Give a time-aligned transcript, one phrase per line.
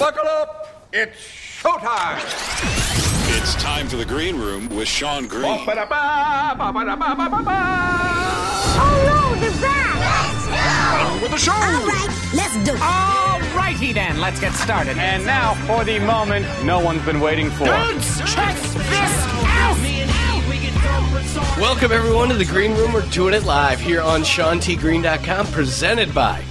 [0.00, 0.88] Buckle up!
[0.94, 2.16] It's showtime!
[3.36, 5.44] It's time for the green room with Sean Green.
[5.44, 5.74] Oh no!
[11.04, 11.52] On with the show!
[11.52, 12.80] All right, let's do it.
[12.80, 14.96] Alrighty then, let's get started.
[14.96, 17.66] And now for the moment no one's been waiting for.
[17.66, 19.76] Dudes, check this out!
[21.60, 22.94] Welcome everyone to the Green Room.
[22.94, 26.42] We're doing it live here on SeanTGreen.com, presented by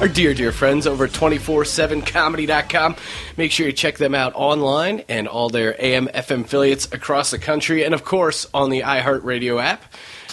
[0.00, 2.96] our dear, dear friends over at 247comedy.com.
[3.38, 7.38] Make sure you check them out online and all their AM, FM affiliates across the
[7.38, 9.82] country, and of course on the iHeartRadio app.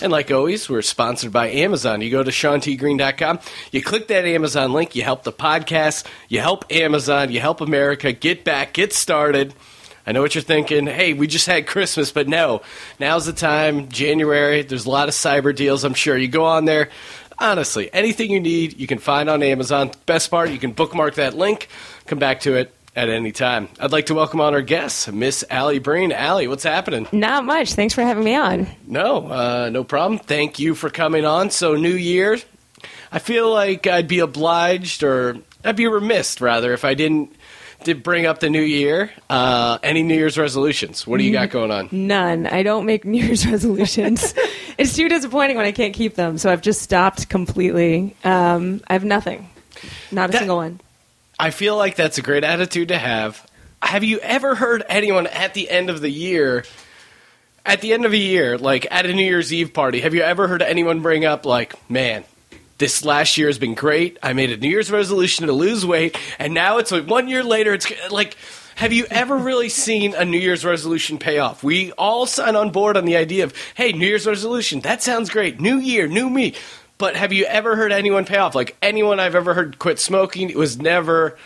[0.02, 2.02] And like always, we're sponsored by Amazon.
[2.02, 3.40] You go to SeanTGreen.com,
[3.72, 8.12] you click that Amazon link, you help the podcast, you help Amazon, you help America
[8.12, 9.54] get back, get started.
[10.06, 10.86] I know what you're thinking.
[10.86, 12.62] Hey, we just had Christmas, but no.
[13.00, 14.62] Now's the time, January.
[14.62, 16.18] There's a lot of cyber deals, I'm sure.
[16.18, 16.90] You go on there.
[17.40, 19.92] Honestly, anything you need, you can find on Amazon.
[20.06, 21.68] Best part, you can bookmark that link,
[22.06, 23.70] come back to it at any time.
[23.80, 26.14] I'd like to welcome on our guest, Miss Ali Breen.
[26.14, 27.08] Ali, what's happening?
[27.12, 27.74] Not much.
[27.74, 28.68] Thanks for having me on.
[28.86, 30.20] No, uh, no problem.
[30.20, 31.50] Thank you for coming on.
[31.50, 32.38] So, New Year,
[33.12, 37.36] I feel like I'd be obliged, or I'd be remiss, rather, if I didn't
[37.84, 39.12] did bring up the new year.
[39.30, 41.06] Uh, any New Year's resolutions?
[41.08, 41.90] What do you got going on?
[41.92, 42.48] None.
[42.48, 44.34] I don't make New Year's resolutions.
[44.78, 48.16] it's too disappointing when I can't keep them, so I've just stopped completely.
[48.24, 49.50] Um, I have nothing.
[50.12, 50.80] Not a That- single one.
[51.40, 53.46] I feel like that's a great attitude to have.
[53.82, 56.64] Have you ever heard anyone at the end of the year,
[57.66, 60.22] at the end of a year, like at a New Year's Eve party, have you
[60.22, 62.24] ever heard anyone bring up, like, man,
[62.78, 64.18] this last year has been great.
[64.24, 67.44] I made a New Year's resolution to lose weight, and now it's like one year
[67.44, 68.36] later, it's like,
[68.76, 71.64] have you ever really seen a New Year's resolution pay off?
[71.64, 75.30] We all sign on board on the idea of, hey, New Year's resolution, that sounds
[75.30, 75.60] great.
[75.60, 76.56] New year, new me.
[76.98, 78.56] But have you ever heard anyone pay off?
[78.56, 81.38] Like anyone I've ever heard quit smoking, it was never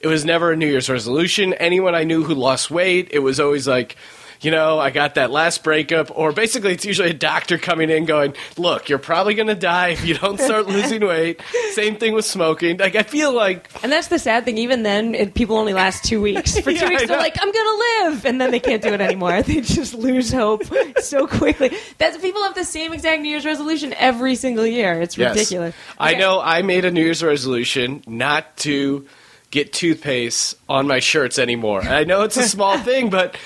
[0.00, 1.52] it was never a New Year's resolution.
[1.54, 3.96] Anyone I knew who lost weight, it was always like,
[4.40, 8.06] you know, I got that last breakup, or basically it's usually a doctor coming in
[8.06, 11.42] going, look, you're probably going to die if you don't start losing weight.
[11.72, 12.78] Same thing with smoking.
[12.78, 14.56] Like, I feel like, And that's the sad thing.
[14.58, 16.58] Even then, it, people only last two weeks.
[16.58, 19.00] For two Yeah, weeks, they're like, "I'm gonna live," and then they can't do it
[19.00, 19.42] anymore.
[19.50, 20.62] They just lose hope
[20.98, 21.76] so quickly.
[21.98, 25.00] That's people have the same exact New Year's resolution every single year.
[25.00, 25.34] It's yes.
[25.34, 25.74] ridiculous.
[25.98, 29.06] I know I made a New Year's resolution not to
[29.50, 31.82] get toothpaste on my shirts anymore.
[31.82, 33.36] I know it's a small thing, but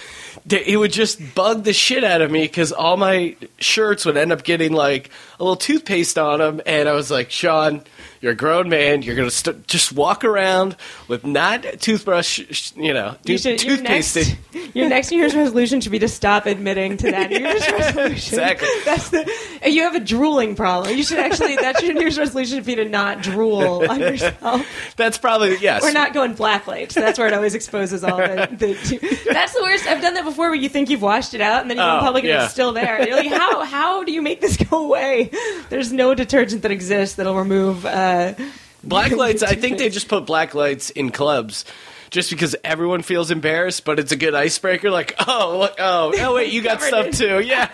[0.50, 4.32] it would just bug the shit out of me because all my shirts would end
[4.32, 5.10] up getting like
[5.41, 6.60] a little toothpaste on them.
[6.66, 7.82] And I was like, Sean,
[8.25, 9.03] you're a grown man.
[9.03, 10.77] You're going to st- just walk around
[11.09, 14.17] with not toothbrush, sh- you know, You should, your, toothpaste.
[14.17, 14.37] next,
[14.75, 18.12] your next New Year's resolution should be to stop admitting to that New Year's resolution.
[18.39, 18.69] exactly.
[18.87, 19.31] That's the.
[19.67, 20.97] You have a drooling problem.
[20.97, 21.57] You should actually.
[21.57, 24.67] That's your New Year's resolution should be to not drool on yourself.
[24.97, 25.83] That's probably, yes.
[25.83, 26.93] We're not going black light.
[26.93, 28.49] So that's where it always exposes all the.
[28.59, 29.87] the that's the worst.
[29.87, 31.91] I've done that before, where you think you've washed it out, and then you go
[31.91, 32.45] in Oh, public and yeah.
[32.45, 33.06] it's still there.
[33.06, 35.31] You're like, how how do you make this go away?
[35.69, 37.85] There's no detergent that exists that'll remove.
[37.85, 38.14] Uh,
[38.87, 41.65] Black lights, I think they just put black lights in clubs
[42.11, 44.91] just because everyone feels embarrassed, but it's a good icebreaker.
[44.91, 47.41] Like, oh, look, oh, oh, wait, you got stuff too.
[47.41, 47.69] Yeah.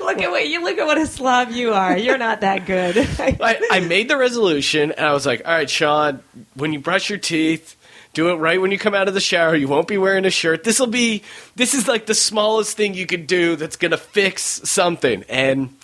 [0.00, 1.96] look at what you look at what a slob you are.
[1.96, 2.96] You're not that good.
[3.18, 6.22] I, I made the resolution and I was like, all right, Sean,
[6.54, 7.76] when you brush your teeth,
[8.12, 9.54] do it right when you come out of the shower.
[9.54, 10.64] You won't be wearing a shirt.
[10.64, 11.22] This will be,
[11.56, 15.24] this is like the smallest thing you could do that's going to fix something.
[15.28, 15.76] And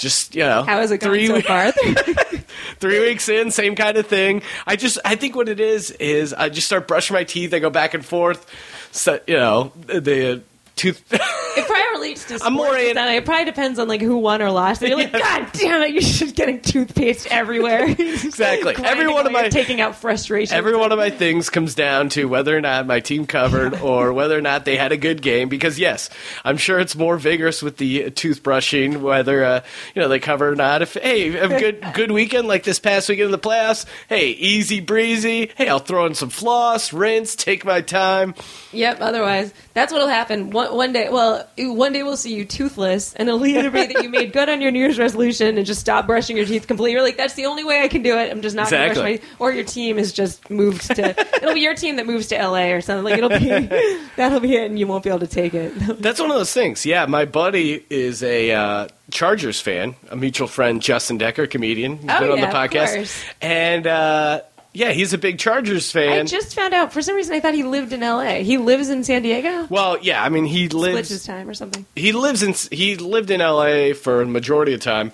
[0.00, 1.72] just, you know, How has it gone three so weeks- far?
[2.80, 4.42] three weeks in, same kind of thing.
[4.66, 7.54] I just, I think what it is is I just start brushing my teeth.
[7.54, 8.46] I go back and forth.
[8.90, 10.42] So, you know, the
[10.80, 11.04] tooth.
[11.12, 12.42] It probably relates to sports.
[12.46, 14.82] I'm more in- it probably depends on like who won or lost.
[14.82, 15.90] And You're like, God damn it!
[15.90, 17.94] You're just getting toothpaste everywhere.
[18.30, 18.74] Exactly.
[18.84, 20.56] Every one of my- taking out frustration.
[20.56, 24.12] Every one of my things comes down to whether or not my team covered or
[24.12, 25.48] whether or not they had a good game.
[25.48, 26.08] Because yes,
[26.44, 29.60] I'm sure it's more vigorous with the toothbrushing, whether uh,
[29.94, 30.82] you know they cover or not.
[30.82, 34.80] If hey, a good good weekend like this past weekend in the playoffs, hey, easy
[34.80, 35.50] breezy.
[35.56, 38.34] Hey, I'll throw in some floss, rinse, take my time.
[38.72, 38.98] Yep.
[39.00, 40.50] Otherwise, that's what'll happen.
[40.50, 44.02] One, one day, well, one day we'll see you toothless, and it'll either be that
[44.02, 46.92] you made good on your New Year's resolution and just stop brushing your teeth completely.
[46.92, 48.30] You're like, that's the only way I can do it.
[48.30, 49.20] I'm just not going to brush my.
[49.38, 51.10] Or your team has just moved to.
[51.36, 53.04] it'll be your team that moves to LA or something.
[53.04, 53.66] Like it'll be
[54.16, 55.70] that'll be it, and you won't be able to take it.
[56.00, 56.84] That's one of those things.
[56.86, 61.98] Yeah, my buddy is a uh, Chargers fan, a mutual friend, Justin Decker, comedian.
[61.98, 66.20] He's Oh, been on yeah, the podcast, and uh, yeah, he's a big Chargers fan.
[66.20, 66.92] I just found out.
[66.92, 68.34] For some reason, I thought he lived in LA.
[68.42, 69.66] He lives in San Diego.
[69.70, 71.86] well, yeah, I mean he Splits lives his time or something.
[71.96, 73.92] he lives in he lived in L.A.
[73.94, 75.12] for a majority of time,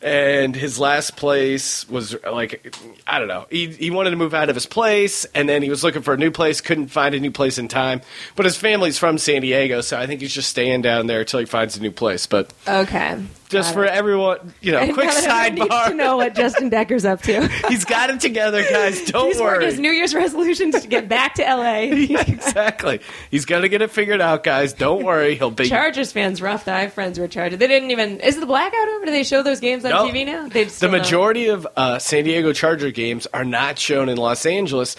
[0.00, 2.74] and his last place was like
[3.06, 3.46] I don't know.
[3.50, 6.14] He he wanted to move out of his place, and then he was looking for
[6.14, 6.60] a new place.
[6.60, 8.00] Couldn't find a new place in time.
[8.36, 11.40] But his family's from San Diego, so I think he's just staying down there until
[11.40, 12.26] he finds a new place.
[12.26, 13.18] But Okay.
[13.52, 17.22] Just for everyone, you know, And quick everyone needs to know what Justin Decker's up
[17.22, 17.46] to.
[17.68, 19.02] He's got it together, guys.
[19.10, 19.64] Don't He's worry.
[19.66, 21.82] his New Year's resolutions to get back to LA.
[22.32, 23.00] exactly.
[23.30, 24.72] He's gonna get it figured out, guys.
[24.72, 25.34] Don't worry.
[25.36, 25.68] He'll be.
[25.68, 26.66] Chargers fans rough.
[26.66, 27.58] I have friends who are Chargers.
[27.58, 28.20] They didn't even.
[28.20, 29.04] Is the blackout over?
[29.06, 30.08] Do they show those games on No.
[30.08, 30.48] TV now?
[30.48, 34.96] The majority of uh, San Diego Charger games are not shown in Los Angeles,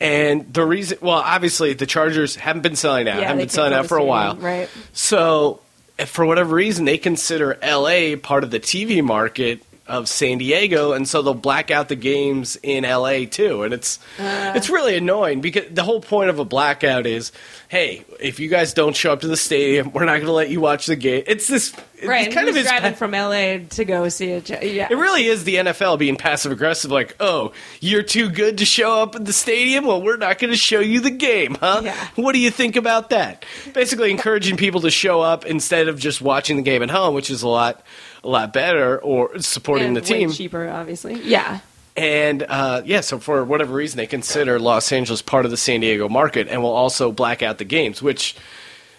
[0.00, 3.72] and the reason, well, obviously the Chargers haven't been selling out, Yeah, haven't been selling
[3.72, 4.68] out for a while, right?
[4.92, 5.60] So,
[6.04, 11.08] for whatever reason, they consider LA part of the TV market of San Diego, and
[11.08, 14.52] so they'll black out the games in LA too, and it's Uh.
[14.56, 17.30] it's really annoying because the whole point of a blackout is,
[17.68, 20.50] hey, if you guys don't show up to the stadium, we're not going to let
[20.50, 21.22] you watch the game.
[21.26, 24.40] It's this it's Right, kind of his driving from LA to go see a.
[24.42, 28.58] Ch- Yeah, it really is the NFL being passive aggressive, like, oh, you're too good
[28.58, 29.86] to show up at the stadium?
[29.86, 31.80] Well, we're not going to show you the game, huh?
[31.84, 32.08] Yeah.
[32.16, 33.44] What do you think about that?
[33.72, 37.30] Basically, encouraging people to show up instead of just watching the game at home, which
[37.30, 37.82] is a lot,
[38.26, 40.32] a lot better, or supporting and the team.
[40.32, 41.14] cheaper, obviously.
[41.22, 41.60] Yeah,
[41.96, 45.80] And uh, yeah, so for whatever reason, they consider Los Angeles part of the San
[45.80, 48.02] Diego market, and will also black out the games.
[48.02, 48.36] Which,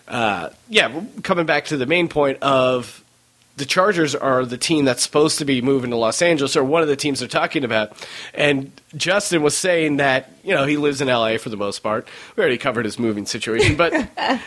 [0.08, 3.04] uh, yeah, coming back to the main point of
[3.58, 6.82] the Chargers are the team that's supposed to be moving to Los Angeles, or one
[6.82, 7.92] of the teams they're talking about.
[8.34, 12.08] And Justin was saying that you know he lives in LA for the most part.
[12.36, 13.94] We already covered his moving situation, but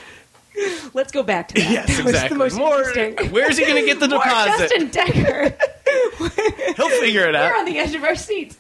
[0.94, 1.70] let's go back to that.
[1.70, 2.38] yes, That was the exactly.
[2.38, 3.30] most More, interesting.
[3.30, 4.70] where's he going to get the More deposit?
[4.70, 5.56] Justin Decker.
[6.76, 7.50] He'll figure it out.
[7.52, 8.56] We're on the edge of our seats.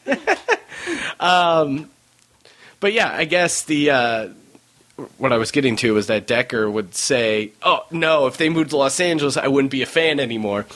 [1.20, 1.90] um,
[2.80, 4.28] But yeah, I guess the uh,
[5.18, 8.70] what I was getting to was that Decker would say, "Oh no, if they moved
[8.70, 10.66] to Los Angeles, I wouldn't be a fan anymore."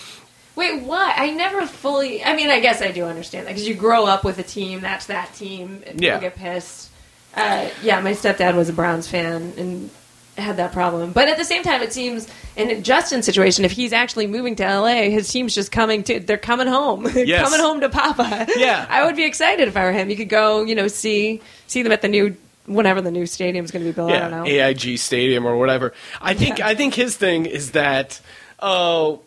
[0.57, 1.19] Wait, what?
[1.19, 2.23] I never fully.
[2.25, 4.81] I mean, I guess I do understand that because you grow up with a team.
[4.83, 5.83] That's that team.
[5.87, 6.19] And Yeah.
[6.19, 6.91] People get pissed.
[7.35, 9.91] Uh, yeah, my stepdad was a Browns fan and
[10.37, 11.13] had that problem.
[11.13, 12.27] But at the same time, it seems
[12.57, 16.21] in Justin's situation, if he's actually moving to LA, his team's just coming to.
[16.21, 17.07] They're coming home.
[17.15, 17.43] Yes.
[17.43, 18.47] coming home to Papa.
[18.57, 18.87] Yeah.
[18.91, 20.11] I would be excited if I were him.
[20.11, 22.37] You could go, you know, see see them at the new
[22.67, 24.11] whenever the new stadium's going to be built.
[24.11, 24.45] I don't know.
[24.47, 25.93] AEG Stadium or whatever.
[26.21, 26.69] I think Yeah.
[26.69, 28.21] I think his thing is that
[28.61, 29.21] oh,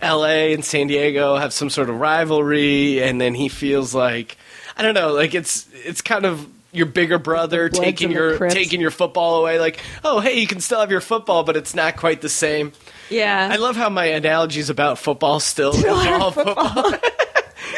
[0.00, 0.52] L.A.
[0.54, 4.36] and San Diego have some sort of rivalry, and then he feels like
[4.76, 8.90] I don't know, like it's it's kind of your bigger brother taking your taking your
[8.90, 9.58] football away.
[9.58, 12.72] Like, oh, hey, you can still have your football, but it's not quite the same.
[13.10, 13.48] Yeah.
[13.50, 16.92] I love how my analogies about football still Still involve football.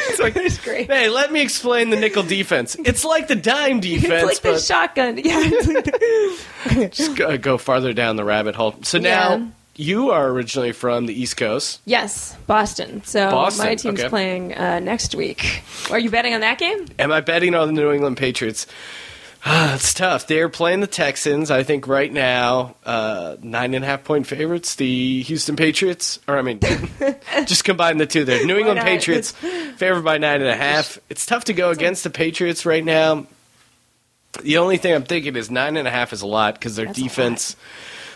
[0.08, 0.90] it's like, It's great.
[0.90, 2.76] hey, let me explain the nickel defense.
[2.84, 5.16] It's like the dime defense, It's like the shotgun.
[5.24, 5.40] Yeah.
[5.44, 8.74] it's like the- just go, go farther down the rabbit hole.
[8.82, 9.46] So now Yeah.
[9.76, 11.80] You are originally from the East Coast.
[11.84, 13.02] Yes, Boston.
[13.04, 14.08] So Boston, my team's okay.
[14.08, 15.62] playing uh, next week.
[15.90, 16.86] Are you betting on that game?
[16.98, 18.66] Am I betting on the New England Patriots?
[19.42, 20.26] Ah, it's tough.
[20.26, 21.50] They're playing the Texans.
[21.50, 24.74] I think right now, uh, nine and a half point favorites.
[24.74, 26.60] The Houston Patriots, or I mean,
[27.46, 28.44] just combine the two there.
[28.44, 28.80] New England?
[28.80, 30.98] Patriots favored by nine and a half.
[31.08, 33.26] It's tough to go against the Patriots right now.
[34.42, 36.84] The only thing I'm thinking is nine and a half is a lot because their
[36.84, 37.56] That's defense.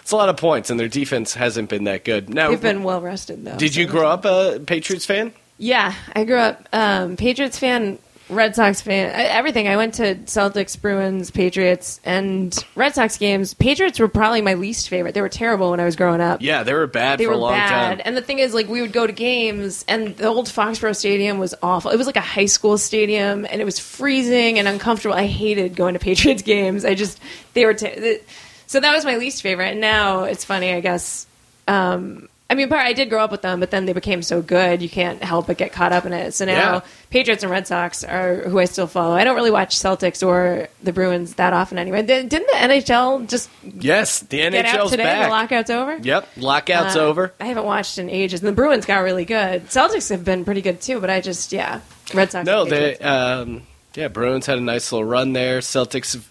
[0.05, 2.29] It's a lot of points, and their defense hasn't been that good.
[2.29, 3.57] Now, They've been well rested though.
[3.57, 5.33] did you grow up a Patriots fan?
[5.57, 7.99] Yeah, I grew up um, Patriots fan,
[8.29, 9.67] Red Sox fan, everything.
[9.69, 13.55] I went to Celtics, Bruins, Patriots, and Red Sox games.
[13.55, 15.15] Patriots were probably my least favorite.
[15.15, 16.43] They were terrible when I was growing up.
[16.43, 17.69] Yeah, they were bad They for were a long bad.
[17.99, 18.03] time.
[18.05, 21.39] And the thing is, like, we would go to games, and the old Foxborough Stadium
[21.39, 21.91] was awful.
[21.93, 25.15] It was like a high school stadium, and it was freezing and uncomfortable.
[25.15, 26.85] I hated going to Patriots games.
[26.85, 27.21] I just,
[27.55, 28.19] they were, t-
[28.67, 29.71] so that was my least favorite.
[29.73, 31.27] And now it's funny, I guess.
[31.69, 34.43] Um, I mean, part I did grow up with them, but then they became so
[34.43, 36.35] good, you can't help but get caught up in it.
[36.35, 36.81] So now Yeah.
[37.09, 39.15] Patriots and Red Sox are who I still follow.
[39.17, 42.03] I don't really watch Celtics or the Bruins that often anyway.
[42.03, 43.49] Didn't the NHL just
[43.81, 45.03] Yes, the get out NHL's today?
[45.05, 45.25] back.
[45.25, 45.97] The lockout's over?
[46.03, 47.33] Yep, lockout's Uh, over.
[47.41, 48.41] I haven't watched in ages.
[48.41, 49.69] And the Bruins got really good.
[49.71, 51.81] Celtics have been pretty good too, but I just yeah,
[52.13, 52.45] Red Sox.
[52.47, 53.63] No, they um,
[53.95, 55.61] yeah, Bruins had a nice little run there.
[55.61, 56.29] Celtics have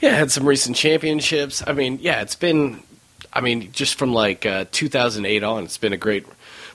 [0.00, 1.62] yeah, had some recent championships.
[1.66, 2.82] I mean, yeah, it's been
[3.32, 6.26] I mean, just from like uh, 2008 on, it's been a great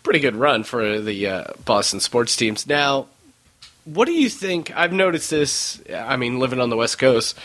[0.03, 2.67] pretty good run for the uh, Boston sports teams.
[2.67, 3.07] Now,
[3.85, 4.75] what do you think?
[4.75, 7.37] I've noticed this, I mean, living on the West Coast,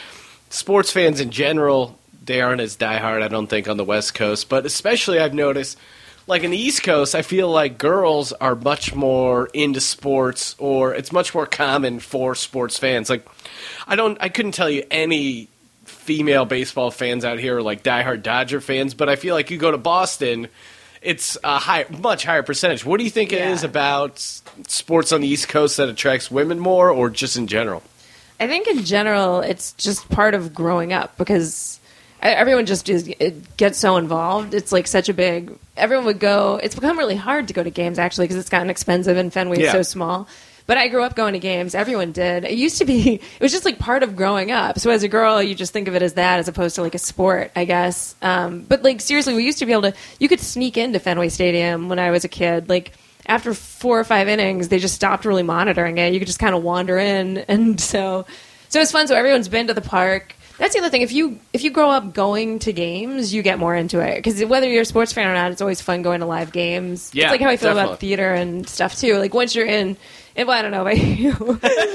[0.51, 4.49] sports fans in general, they aren't as diehard, I don't think, on the West Coast,
[4.49, 5.79] but especially I've noticed
[6.27, 10.95] like in the East Coast, I feel like girls are much more into sports, or
[10.95, 13.09] it's much more common for sports fans.
[13.09, 13.27] Like,
[13.87, 15.49] I don't, I couldn't tell you any
[16.09, 19.59] female baseball fans out here are like diehard Dodger fans, but I feel like you
[19.59, 20.49] go to Boston,
[21.03, 22.83] it's a high, much higher percentage.
[22.83, 23.53] What do you think it Yeah.
[23.53, 24.19] is about
[24.67, 27.83] sports on the East Coast that attracts women more, or just in general?
[28.41, 31.79] I think in general, it's just part of growing up because
[32.23, 34.55] everyone just is, it gets so involved.
[34.55, 35.53] It's like such a big.
[35.77, 36.59] Everyone would go.
[36.63, 39.59] It's become really hard to go to games actually because it's gotten expensive and Fenway's
[39.61, 39.73] Yeah.
[39.73, 40.27] so small.
[40.69, 41.75] But I grew up going to games.
[41.75, 42.45] Everyone did.
[42.45, 43.21] It used to be.
[43.39, 44.79] It was just like part of growing up.
[44.79, 46.95] So as a girl, you just think of it as that as opposed to like
[46.95, 48.15] a sport, I guess.
[48.21, 49.95] Um, but like seriously, we used to be able to.
[50.19, 52.69] You could sneak into Fenway Stadium when I was a kid.
[52.69, 52.93] Like
[53.27, 56.13] after four or five innings, they just stopped really monitoring it.
[56.13, 58.27] You could just kind of wander in, and so
[58.69, 59.09] so it's fun.
[59.09, 60.35] So everyone's been to the park.
[60.59, 61.03] That's the other thing.
[61.03, 64.45] If you if you grow up going to games, you get more into it because
[64.45, 67.11] whether you're a sports fan or not, it's always fun going to live games.
[67.15, 67.89] Yeah, it's like how I feel definitely.
[67.91, 69.19] about theater and stuff too.
[69.19, 69.97] Like once you're in,
[70.39, 71.33] and well, I don't know about you.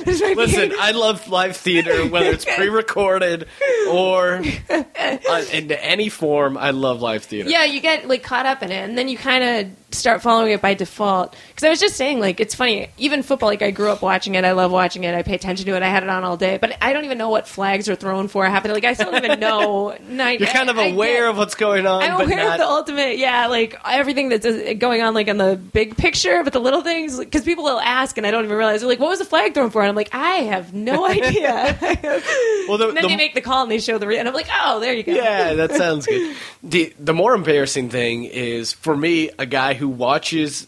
[0.05, 3.47] This might be- Listen, I love live theater, whether it's pre-recorded
[3.89, 6.57] or uh, in any form.
[6.57, 7.50] I love live theater.
[7.50, 10.51] yeah, you get like caught up in it, and then you kind of start following
[10.51, 11.35] it by default.
[11.50, 12.89] Because I was just saying, like, it's funny.
[12.97, 14.45] Even football, like, I grew up watching it.
[14.45, 15.15] I love watching it.
[15.15, 15.83] I pay attention to it.
[15.83, 18.27] I had it on all day, but I don't even know what flags are thrown
[18.27, 18.71] for of it.
[18.71, 19.95] Like, I still don't even know.
[20.09, 22.53] You're kind of aware of what's going on, I'm but aware not.
[22.53, 26.43] of the ultimate, yeah, like everything that's uh, going on, like on the big picture,
[26.43, 28.81] but the little things, because people will ask, and I don't even realize.
[28.81, 31.77] They're like, "What was the flag thrown for?" And I'm like, "I have no idea."
[32.67, 34.27] well, the, and then the- they make the call and they show the, re- and
[34.27, 36.35] I'm like, "Oh, there you go." Yeah, that sounds good.
[36.63, 40.67] The the more embarrassing thing is for me, a guy who watches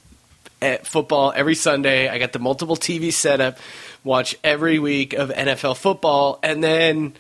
[0.62, 2.10] at football every Sunday.
[2.10, 3.58] I got the multiple TV setup,
[4.04, 7.14] watch every week of NFL football, and then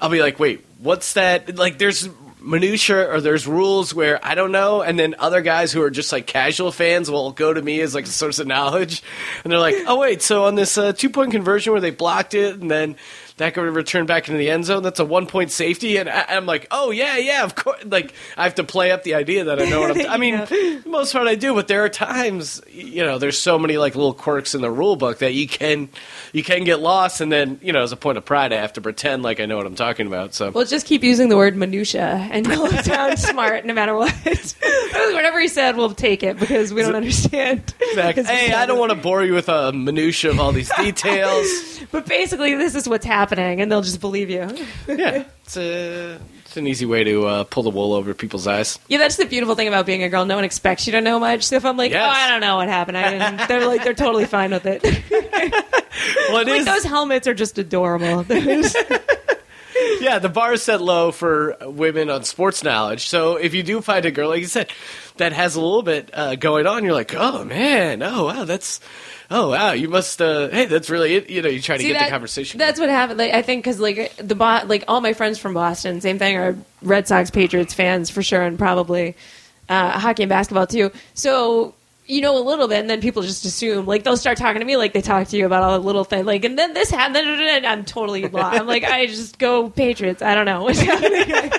[0.00, 1.56] I'll be like, wait, what's that?
[1.56, 2.08] Like, there's
[2.40, 6.12] minutia or there's rules where I don't know, and then other guys who are just
[6.12, 9.02] like casual fans will go to me as like a source of knowledge,
[9.44, 12.34] and they're like, oh wait, so on this uh, two point conversion where they blocked
[12.34, 12.96] it, and then
[13.36, 14.82] that could return back into the end zone.
[14.82, 17.84] That's a one point safety, and I, I'm like, oh yeah, yeah, of course.
[17.84, 20.10] Like I have to play up the idea that I know what I'm.
[20.10, 23.58] I mean, the most part I do, but there are times, you know, there's so
[23.58, 25.88] many like little quirks in the rule book that you can
[26.32, 28.72] you can get lost, and then you know, as a point of pride, I have
[28.74, 30.34] to pretend like I know what I'm talking about.
[30.34, 34.12] So Well, just keep using the word minutia, and you'll sound smart no matter what.
[34.92, 37.74] Whatever he said, we'll take it because we don't understand.
[37.80, 38.24] Exactly.
[38.24, 41.46] Hey, I don't- don't want to bore you with a minutia of all these details.
[41.90, 44.48] But basically, this is what's happening, and they'll just believe you.
[44.88, 48.78] yeah, it's a it's an easy way to uh, pull the wool over people's eyes.
[48.88, 50.24] Yeah, that's the beautiful thing about being a girl.
[50.26, 51.44] No one expects you to know much.
[51.44, 52.04] So if I'm like, Yes.
[52.06, 54.82] oh, I don't know what happened, I didn't, they're like, they're totally fine with it.
[56.30, 56.64] Well, it like is.
[56.66, 58.24] those helmets are just adorable.
[60.00, 63.06] Yeah, the bar is set low for women on sports knowledge.
[63.08, 64.70] So if you do find a girl, like you said,
[65.16, 68.80] that has a little bit uh, going on, you're like, oh man, oh wow, that's,
[69.32, 71.30] oh wow, you must, uh, hey, that's really it.
[71.30, 72.58] You know, you try to See, get that- the conversation.
[72.58, 73.18] That's what happened.
[73.18, 76.36] Like, I think because like the bo- like all my friends from Boston, same thing,
[76.36, 79.16] are Red Sox, Patriots fans for sure, and probably
[79.68, 80.90] uh, hockey and basketball too.
[81.14, 81.74] So
[82.06, 84.64] you know a little bit, and then people just assume like they'll start talking to
[84.66, 86.26] me like they talk to you about all the little things.
[86.26, 88.56] Like, and then this happened, and I'm totally lost.
[88.60, 90.20] I'm like, I just go Patriots.
[90.22, 91.52] I don't know what's happening.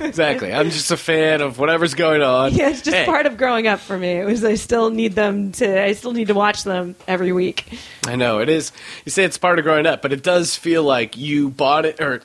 [0.00, 0.52] exactly.
[0.52, 2.52] I'm just a fan of whatever's going on.
[2.54, 4.12] yeah, it's just Hey, part of growing up for me.
[4.12, 5.82] It was I still need them to.
[5.82, 7.66] I still need to watch them every week.
[8.06, 8.72] I know it is.
[9.04, 12.00] You say it's part of growing up, but it does feel like you bought it,
[12.00, 12.22] or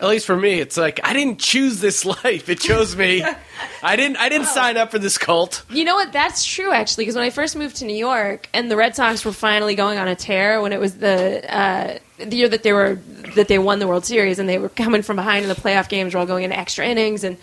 [0.00, 2.48] at least for me, it's like I didn't choose this life.
[2.48, 3.24] It chose me.
[3.82, 4.16] I didn't.
[4.16, 5.64] I didn't sign up for this cult.
[5.70, 6.12] You know what?
[6.12, 7.04] That's true actually.
[7.04, 9.98] Because when I first moved to New York, and the Red Sox were finally going
[9.98, 12.98] on a tear, when it was the uh, the year that they were
[13.34, 15.88] that they won the World Series, and they were coming from behind in the playoff
[15.88, 17.36] games, were all going into extra innings, and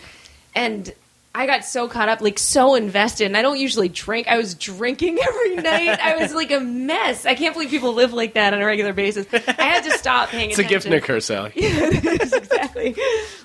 [0.53, 0.93] and
[1.37, 3.25] I got so caught up, like so invested.
[3.25, 4.27] And I don't usually drink.
[4.27, 5.99] I was drinking every night.
[5.99, 7.25] I was like a mess.
[7.25, 9.27] I can't believe people live like that on a regular basis.
[9.33, 10.91] I had to stop paying It's a attention.
[10.91, 11.51] gift, Nick Sally.
[11.55, 12.95] exactly.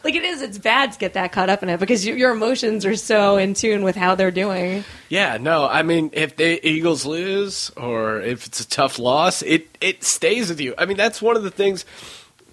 [0.04, 0.40] Like it is.
[0.40, 3.37] It's bad to get that caught up in it because your, your emotions are so
[3.37, 4.85] in tune with how they're doing.
[5.09, 9.76] Yeah, no, I mean, if the Eagles lose or if it's a tough loss, it
[9.80, 10.75] it stays with you.
[10.78, 11.85] I mean, that's one of the things.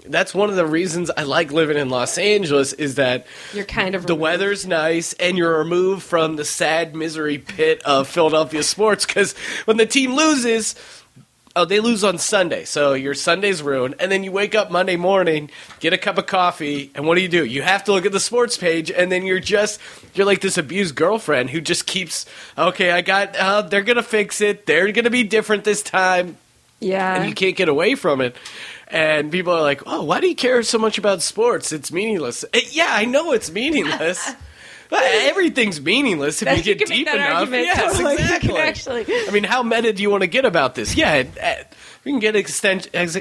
[0.09, 3.95] That's one of the reasons I like living in Los Angeles is that You're kind
[3.95, 4.21] of the removed.
[4.21, 9.33] weather's nice and you're removed from the sad misery pit of Philadelphia sports because
[9.65, 10.75] when the team loses.
[11.55, 14.95] Oh, they lose on Sunday, so your Sunday's ruined, and then you wake up Monday
[14.95, 15.49] morning,
[15.79, 17.43] get a cup of coffee, and what do you do?
[17.43, 19.79] You have to look at the sports page, and then you're just
[20.13, 22.27] you're like this abused girlfriend who just keeps
[22.59, 22.91] okay.
[22.91, 24.67] I got uh, they're gonna fix it.
[24.67, 26.37] They're gonna be different this time,
[26.79, 27.15] Yeah.
[27.15, 28.35] and you can't get away from it.
[28.89, 31.71] And people are like, "Oh, why do you care so much about sports?
[31.73, 34.31] It's meaningless." Eh, yeah, I know it's meaningless.
[34.89, 37.39] But Everything's meaningless if That- you get make deep enough.
[37.39, 38.13] argument, Yes, totally.
[38.23, 38.55] Exactly.
[38.57, 40.95] actually- I mean, how meta do you want to get about this?
[40.95, 41.55] Yeah, it, uh,
[42.05, 43.17] we can get extent, ex,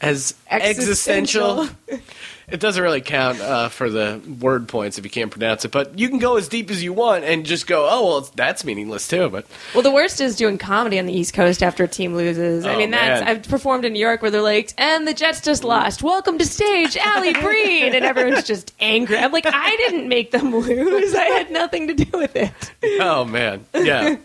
[0.00, 1.62] as Existential.
[1.62, 2.00] existential.
[2.48, 5.98] it doesn't really count uh, for the word points if you can't pronounce it, but
[5.98, 9.08] you can go as deep as you want and just go, oh well, that's meaningless
[9.08, 9.28] too.
[9.28, 12.64] But Well, the worst is doing comedy on the East Coast after a team loses.
[12.66, 13.36] I Oh, mean, that's man.
[13.36, 16.02] I've performed in New York where they're like, "And the Jets just lost.
[16.02, 19.16] Welcome to stage, Ali Breed," and everyone's just angry.
[19.18, 21.14] I'm like, I didn't make them lose.
[21.14, 22.52] I had nothing to do with it.
[23.00, 24.16] oh man, yeah,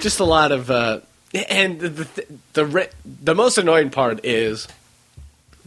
[0.00, 0.70] just a lot of.
[0.70, 1.00] Uh,
[1.48, 2.88] and the the the,
[3.22, 4.66] the most annoying part is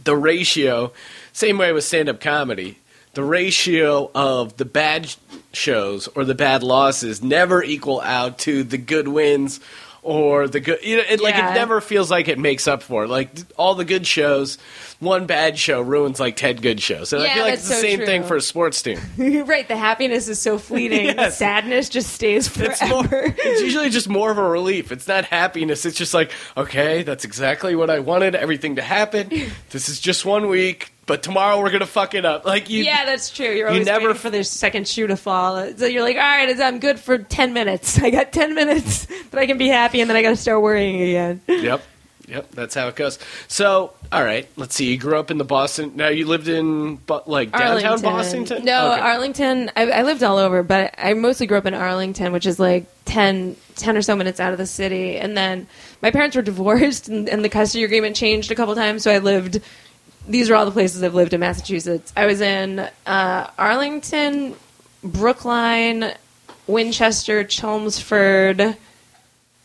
[0.04, 0.92] the ratio.
[1.32, 2.78] Same way with stand up comedy.
[3.14, 5.14] The ratio of the bad
[5.52, 9.60] shows or the bad losses never equal out to the good wins
[10.04, 10.78] or the good.
[10.84, 13.08] You know, it, like it never feels like it makes up for it.
[13.08, 14.58] Like all the good shows,
[15.00, 17.12] one bad show ruins like ten good shows.
[17.12, 18.06] And I feel like it's the so same true.
[18.06, 19.00] thing for a sports team.
[19.16, 19.66] You're right.
[19.66, 21.16] The happiness is so fleeting.
[21.16, 22.72] The sadness just stays forever.
[22.72, 23.34] It's more.
[23.44, 24.92] It's usually just more of a relief.
[24.92, 25.84] It's not happiness.
[25.86, 28.34] It's just like, okay, that's exactly what I wanted.
[28.34, 29.30] Everything to happen.
[29.70, 32.44] This is just one week, but tomorrow we're gonna fuck it up.
[32.44, 32.84] Like you.
[32.84, 33.46] yeah, that's true.
[33.50, 35.72] You're always you never- waiting for the second shoe to fall.
[35.76, 37.98] So you're like, all right, I'm good for ten minutes.
[38.02, 40.60] I got ten minutes that I can be happy, and then I got to start
[40.62, 41.40] worrying again.
[41.48, 41.82] Yep.
[42.26, 42.52] Yep.
[42.52, 43.18] That's how it goes.
[43.48, 44.48] So, all right.
[44.56, 44.90] Let's see.
[44.90, 45.92] You grew up in the Boston.
[45.94, 48.44] Now you lived in like downtown Boston.
[48.64, 49.00] No, Okay.
[49.02, 49.70] Arlington.
[49.76, 52.86] I, I lived all over, but I mostly grew up in Arlington, which is like
[53.04, 55.18] 10, 10 or so minutes out of the city.
[55.18, 55.66] And then
[56.00, 59.02] my parents were divorced, and, and the custody agreement changed a couple times.
[59.02, 59.60] So I lived.
[60.26, 62.12] These are all the places I've lived in Massachusetts.
[62.16, 64.54] I was in uh, Arlington,
[65.02, 66.12] Brookline,
[66.66, 68.76] Winchester, Chelmsford,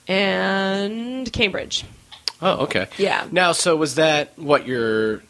[0.07, 1.85] and Cambridge.
[2.41, 2.87] Oh, okay.
[2.97, 3.27] Yeah.
[3.31, 5.21] Now, so was that what your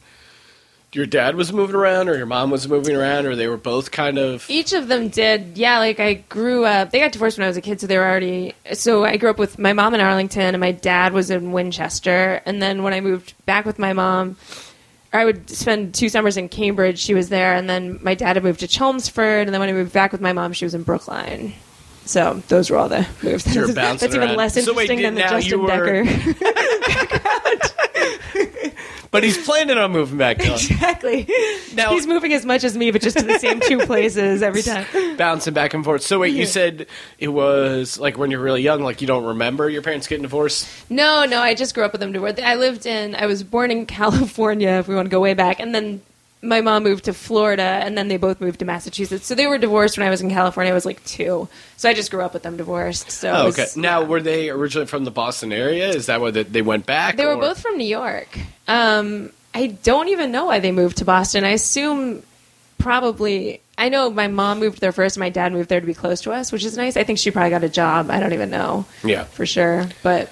[0.91, 3.91] your dad was moving around, or your mom was moving around, or they were both
[3.91, 4.45] kind of?
[4.49, 5.57] Each of them did.
[5.57, 6.89] Yeah, like I grew up.
[6.89, 8.55] They got divorced when I was a kid, so they were already.
[8.73, 12.41] So I grew up with my mom in Arlington, and my dad was in Winchester.
[12.45, 14.37] And then when I moved back with my mom,
[15.11, 16.99] I would spend two summers in Cambridge.
[16.99, 19.47] She was there, and then my dad had moved to Chelmsford.
[19.47, 21.53] And then when I moved back with my mom, she was in Brookline.
[22.05, 23.53] So those were all the moves.
[23.53, 26.05] You were That's, bouncing even less So wait, interesting than the Justin were- Decker.
[29.11, 30.37] But he's planning on moving back.
[30.39, 30.53] Dylan.
[30.71, 31.27] exactly.
[31.73, 34.61] Now- He's moving as much as me, but just to the same two places every
[34.61, 34.85] time.
[35.17, 36.03] bouncing back and forth.
[36.03, 36.85] So wait, you said
[37.17, 40.67] it was like when you're really young, like you don't remember your parents getting divorced.
[40.91, 42.13] No, no, I just grew up with them.
[42.13, 45.33] To I lived in, I was born in California, if we want to go way
[45.33, 46.01] back, and then
[46.41, 49.25] my mom moved to Florida, and then they both moved to Massachusetts.
[49.25, 50.71] So they were divorced when I was in California.
[50.71, 53.11] I was like two, so I just grew up with them divorced.
[53.11, 53.67] So Oh, was- okay.
[53.75, 55.89] Now, were they originally from the Boston area?
[55.89, 57.17] Is that why they- they went back?
[57.17, 58.37] they were both from New York.
[58.67, 61.43] Um, I don't even know why they moved to Boston.
[61.43, 62.23] I assume
[62.77, 63.61] probably.
[63.77, 66.21] I know my mom moved there first, and my dad moved there to be close
[66.21, 66.97] to us, which is nice.
[66.97, 68.09] I think she probably got a job.
[68.09, 69.23] I don't even know Yeah.
[69.23, 70.29] for sure, but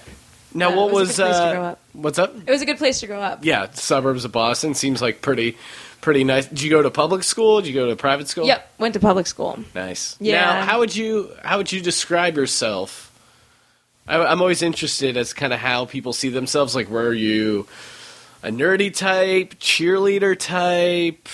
[0.53, 1.19] Now, what was was?
[1.19, 1.75] a good place to uh.
[1.93, 2.36] What's up?
[2.36, 3.43] it was a good place to grow up.
[3.45, 5.57] Yeah, suburbs of Boston seems like pretty,
[6.01, 6.45] pretty nice.
[6.47, 7.62] Did you go to public school?
[7.62, 8.45] Did you go to private school?
[8.47, 9.60] Yep, went to public school.
[9.75, 10.15] Nice.
[10.19, 10.41] Yeah.
[10.41, 13.12] Now, how would you how would you describe yourself?
[14.07, 16.75] I, I'm always interested as kind of how people see themselves.
[16.75, 17.67] Like, were you
[18.41, 21.27] a nerdy type, cheerleader type,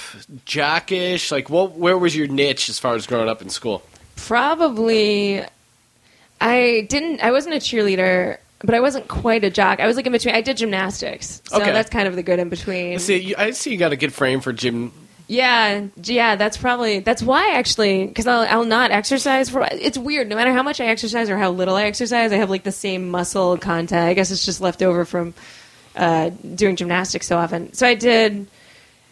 [0.45, 1.31] jockish?
[1.31, 1.73] Like, what?
[1.73, 3.83] Where was your niche as far as growing up in school?
[4.15, 5.43] Probably,
[6.41, 7.21] I didn't.
[7.21, 9.79] I wasn't a cheerleader, but I wasn't quite a jock.
[9.79, 10.35] I was like in between.
[10.35, 11.71] I did gymnastics, so Okay.
[11.71, 12.99] that's kind of the good in between.
[12.99, 14.91] See, you, I see you got a good frame for gym.
[15.27, 16.35] Yeah, yeah.
[16.35, 19.67] That's probably that's why actually because I'll I'll not exercise for.
[19.71, 20.27] It's weird.
[20.27, 22.71] No matter how much I exercise or how little I exercise, I have like the
[22.73, 24.07] same muscle content.
[24.07, 25.33] I guess it's just left over from
[25.95, 27.71] uh, doing gymnastics so often.
[27.73, 28.47] So I did.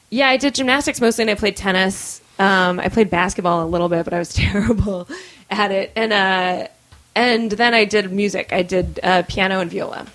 [0.10, 2.22] Yeah, I did gymnastics mostly, and I played tennis.
[2.38, 5.08] Um, I played basketball a little bit, but I was terrible
[5.50, 5.94] at it.
[5.96, 6.68] And uh,
[7.16, 8.52] and then I did music.
[8.54, 10.08] I did uh, piano and viola.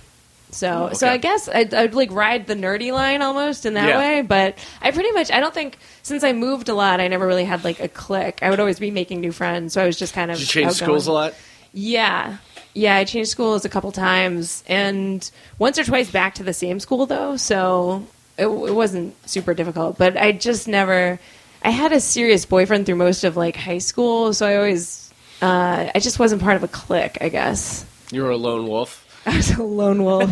[0.50, 1.14] So so okay.
[1.14, 3.98] I guess I'd, I'd like ride the nerdy line almost in that Yeah.
[3.98, 4.22] way.
[4.22, 7.44] But I pretty much I don't think since I moved a lot, I never really
[7.44, 8.38] had like a clique.
[8.42, 10.62] I would always be making new friends, so I was just kind of Did you
[10.62, 10.86] change outgoing.
[10.88, 11.34] schools a lot?
[11.74, 12.38] Yeah.
[12.72, 15.28] Yeah, I changed schools a couple times, and
[15.58, 18.06] once or twice back to the same school though, so
[18.38, 19.96] it, it wasn't super difficult.
[19.98, 21.18] But I just never.
[21.62, 25.05] I had a serious boyfriend through most of like high school, so I always.
[25.46, 27.84] Uh, I just wasn't part of a clique, I guess.
[28.10, 29.04] You were a lone wolf.
[29.26, 30.28] I was a lone wolf.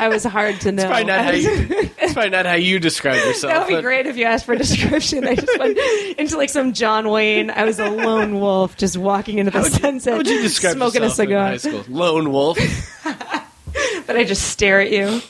[0.00, 0.86] I was hard to know.
[0.86, 1.48] Probably not how you.
[2.02, 3.52] It's probably not how you describe yourself.
[3.52, 5.26] that would be but- great if you asked for a description.
[5.26, 5.78] I just went
[6.18, 7.50] into like some John Wayne.
[7.50, 10.28] I was a lone wolf just walking into the How would you- sunset, How would
[10.28, 11.46] you describe smoking a cigar.
[11.46, 11.84] high school?
[11.88, 12.58] Lone wolf.
[14.06, 15.22] But I just stare at you.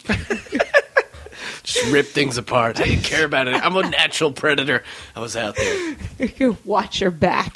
[1.62, 2.80] Just rip things apart.
[2.80, 3.54] I didn't care about it.
[3.54, 4.82] I'm a natural predator.
[5.14, 5.96] I was out there.
[6.38, 7.54] You watch your back.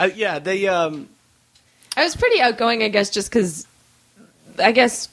[0.00, 0.66] Uh, yeah, they.
[0.66, 1.08] Um,
[1.96, 3.66] I was pretty outgoing, I guess, just because
[4.58, 5.08] I guess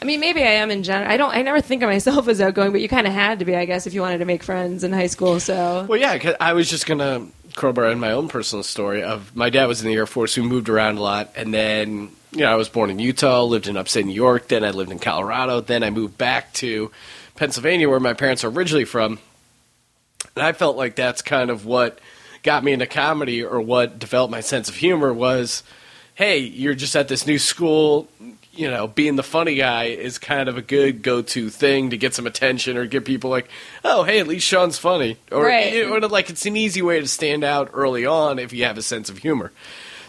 [0.00, 1.10] I mean, maybe I am in general.
[1.10, 1.34] I don't.
[1.34, 3.64] I never think of myself as outgoing, but you kind of had to be, I
[3.64, 5.40] guess, if you wanted to make friends in high school.
[5.40, 9.34] So Well, yeah, 'cause I was just gonna crowbar in my own personal story of
[9.36, 10.34] my dad was in the Air Force.
[10.34, 13.68] who moved around a lot, and then you know I was born in Utah, lived
[13.68, 16.90] in upstate New York, then I lived in Colorado, then I moved back to
[17.36, 19.18] Pennsylvania, where my parents are originally from,
[20.34, 21.98] and I felt like that's kind of what
[22.42, 25.62] got me into comedy or what developed my sense of humor was,
[26.14, 28.08] hey, you're just at this new school.
[28.54, 32.14] You know, being the funny guy is kind of a good go-to thing to get
[32.14, 33.48] some attention or get people like,
[33.82, 35.74] oh, hey, at least Sean's funny, or, Right.
[35.86, 38.82] or like it's an easy way to stand out early on if you have a
[38.82, 39.52] sense of humor.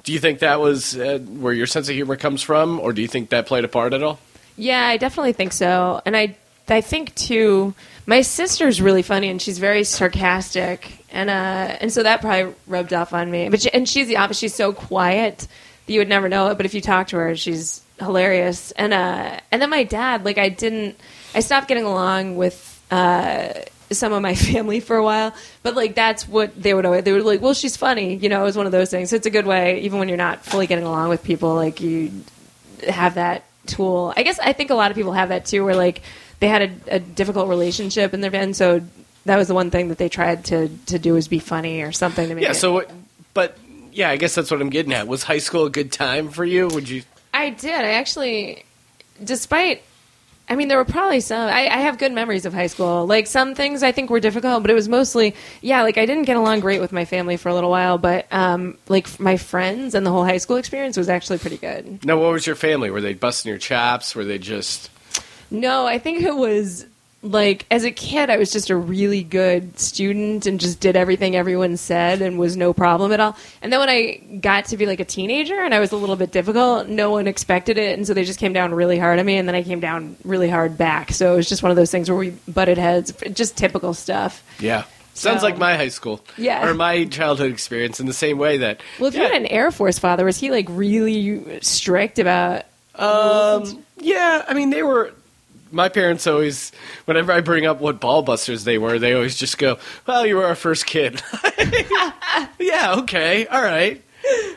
[0.03, 3.01] Do you think that was uh, where your sense of humor comes from, or do
[3.01, 4.19] you think that played a part at all?
[4.57, 6.01] Yeah, I definitely think so.
[6.05, 6.35] And I
[6.67, 7.73] I think too
[8.05, 12.93] my sister's really funny and she's very sarcastic and uh and so that probably rubbed
[12.93, 13.47] off on me.
[13.47, 14.39] But she, and she's the opposite.
[14.39, 15.47] She's so quiet
[15.85, 18.71] that you would never know it, but if you talk to her, she's hilarious.
[18.71, 20.99] And uh and then my dad, like I didn't
[21.33, 23.53] I stopped getting along with uh
[23.91, 27.13] some of my family for a while, but like that's what they would always they
[27.13, 27.41] were like.
[27.41, 28.41] Well, she's funny, you know.
[28.41, 29.11] It was one of those things.
[29.11, 31.53] So it's a good way, even when you're not fully getting along with people.
[31.55, 32.11] Like you
[32.87, 34.13] have that tool.
[34.17, 36.01] I guess I think a lot of people have that too, where like
[36.39, 38.81] they had a, a difficult relationship in their band, so
[39.25, 41.91] that was the one thing that they tried to to do was be funny or
[41.91, 42.51] something to make Yeah.
[42.51, 42.55] it.
[42.55, 42.91] So, what,
[43.33, 43.57] but
[43.91, 45.07] yeah, I guess that's what I'm getting at.
[45.07, 46.67] Was high school a good time for you?
[46.67, 47.03] Would you?
[47.33, 47.73] I did.
[47.73, 48.63] I actually,
[49.23, 49.81] despite.
[50.49, 51.47] I mean, there were probably some.
[51.47, 53.07] I, I have good memories of high school.
[53.07, 55.83] Like some things I think were difficult, but it was mostly, yeah.
[55.83, 58.77] Like I didn't get along great with my family for a little while, but um,
[58.89, 62.03] like my friends and the whole high school experience was actually pretty good.
[62.05, 62.17] No.
[62.19, 62.91] What was your family?
[62.91, 64.15] Were they busting your chops?
[64.15, 64.89] Were they just?
[65.49, 66.85] No, I think it was
[67.23, 71.35] like as a kid, I was just a really good student and just did everything
[71.35, 73.37] everyone said and was no problem at all.
[73.61, 76.17] And then when I got to be like a teenager and I was a little
[76.17, 79.25] bit difficult, no one expected it, and so they just came down really hard on
[79.25, 81.13] me, and then I came down really hard back.
[81.13, 84.43] So it was just one of those things where we butted heads, just typical stuff.
[84.59, 84.83] Yeah.
[85.13, 86.21] Sounds So- like my high school.
[86.37, 86.67] Yeah.
[86.67, 88.81] Or my childhood experience in the same way that.
[88.99, 92.63] Well, if you had an Air Force father, was he like really strict about?
[92.95, 95.13] Um, yeah, I mean, they were.
[95.73, 96.71] My parents always,
[97.05, 100.35] whenever I bring up what ball busters they were, they always just go, "Well, you
[100.37, 101.21] were our first kid."
[102.59, 104.01] yeah, okay, all right.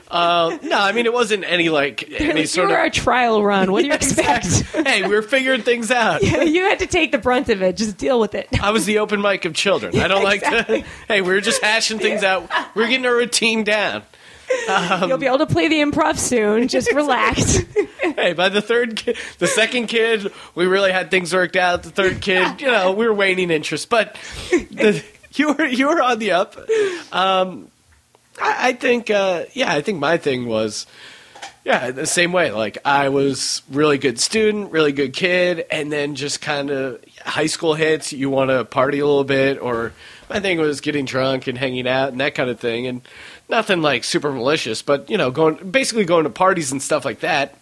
[0.08, 3.42] Uh, no, I mean it wasn't any like any you sort were of a trial
[3.42, 3.72] run.
[3.72, 4.44] What do you expect?
[4.46, 4.84] Exactly.
[4.84, 6.22] hey, we were figuring things out.
[6.46, 7.76] you had to take the brunt of it.
[7.76, 8.48] Just deal with it.
[8.62, 9.98] I was the open mic of children.
[9.98, 10.84] I don't like to.
[11.08, 12.48] Hey, we were just hashing things out.
[12.76, 14.02] We are getting our routine down.
[15.08, 16.68] You'll be able to play the improv soon.
[16.68, 17.58] Just relax.
[18.16, 21.82] Hey, by the third, ki- the second kid, we really had things worked out.
[21.82, 24.16] The third kid, you know, we were waning interest, but
[24.50, 26.56] the, you were you were on the up.
[27.12, 27.68] Um,
[28.40, 30.86] I, I think, uh, yeah, I think my thing was,
[31.64, 32.52] yeah, the same way.
[32.52, 37.46] Like I was really good student, really good kid, and then just kind of high
[37.46, 38.12] school hits.
[38.12, 39.92] You want to party a little bit, or
[40.30, 43.02] my thing was getting drunk and hanging out and that kind of thing, and
[43.48, 47.20] nothing like super malicious, but you know, going basically going to parties and stuff like
[47.20, 47.56] that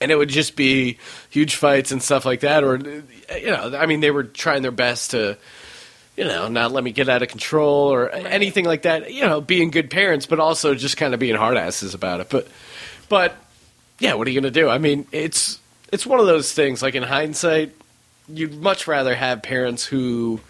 [0.00, 0.98] and it would just be
[1.30, 4.72] huge fights and stuff like that or you know i mean they were trying their
[4.72, 5.38] best to
[6.16, 9.12] you know not let me get out of control or anything like that.
[9.12, 12.28] You know being good parents but also just kind of being hard asses about it.
[12.30, 12.48] But
[13.08, 13.34] but
[13.98, 14.68] yeah what are you going to do?
[14.68, 15.58] I mean it's
[15.92, 17.74] it's one of those things like in hindsight
[18.28, 20.40] you'd much rather have parents who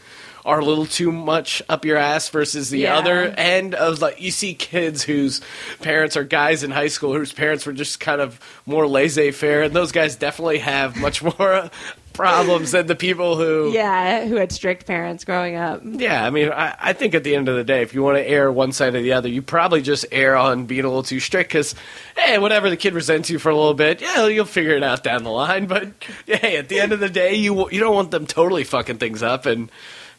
[0.45, 2.97] are a little too much up your ass versus the Yeah.
[2.99, 5.41] other end of like you see kids whose
[5.83, 9.75] parents are guys in high school whose parents were just kind of more laissez-faire and
[9.75, 11.71] those guys definitely have much more
[12.13, 15.81] problems than the people who yeah, who had strict parents growing up.
[15.85, 18.19] yeah, I mean, I, I think at the end of the day, if you want
[18.19, 21.03] to err one side or the other, you probably just err on being a little
[21.03, 21.75] too strict because,
[22.15, 25.03] hey, whatever the kid resents you for a little bit, yeah, you'll figure it out
[25.03, 25.65] down the line.
[25.67, 25.89] But
[26.27, 29.23] hey, at the end of the day, you you don't want them totally fucking things
[29.23, 29.71] up and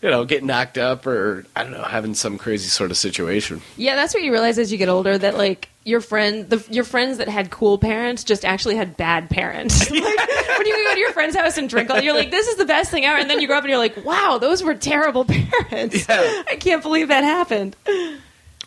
[0.03, 3.61] you know get knocked up or I don't know having some crazy sort of situation.
[3.77, 6.83] Yeah, that's what you realize as you get older that like your friend, the, your
[6.83, 9.79] friends that had cool parents just actually had bad parents.
[9.91, 12.57] like, when you go to your friend's house and drink, all, you're like, "This is
[12.57, 14.75] the best thing ever," and then you grow up and you're like, "Wow, those were
[14.75, 15.25] terrible
[15.69, 16.43] parents." Yeah.
[16.49, 17.75] I can't believe that happened.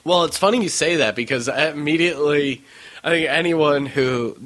[0.05, 2.65] Well, it's funny you say that because I immediately,
[3.05, 4.37] I think anyone who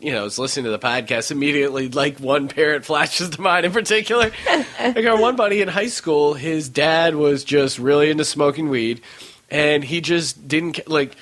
[0.00, 3.72] you know is listening to the podcast immediately like one parent flashes to mind in
[3.72, 4.30] particular.
[4.78, 6.34] I got one buddy in high school.
[6.34, 9.00] His dad was just really into smoking weed,
[9.50, 11.14] and he just didn't like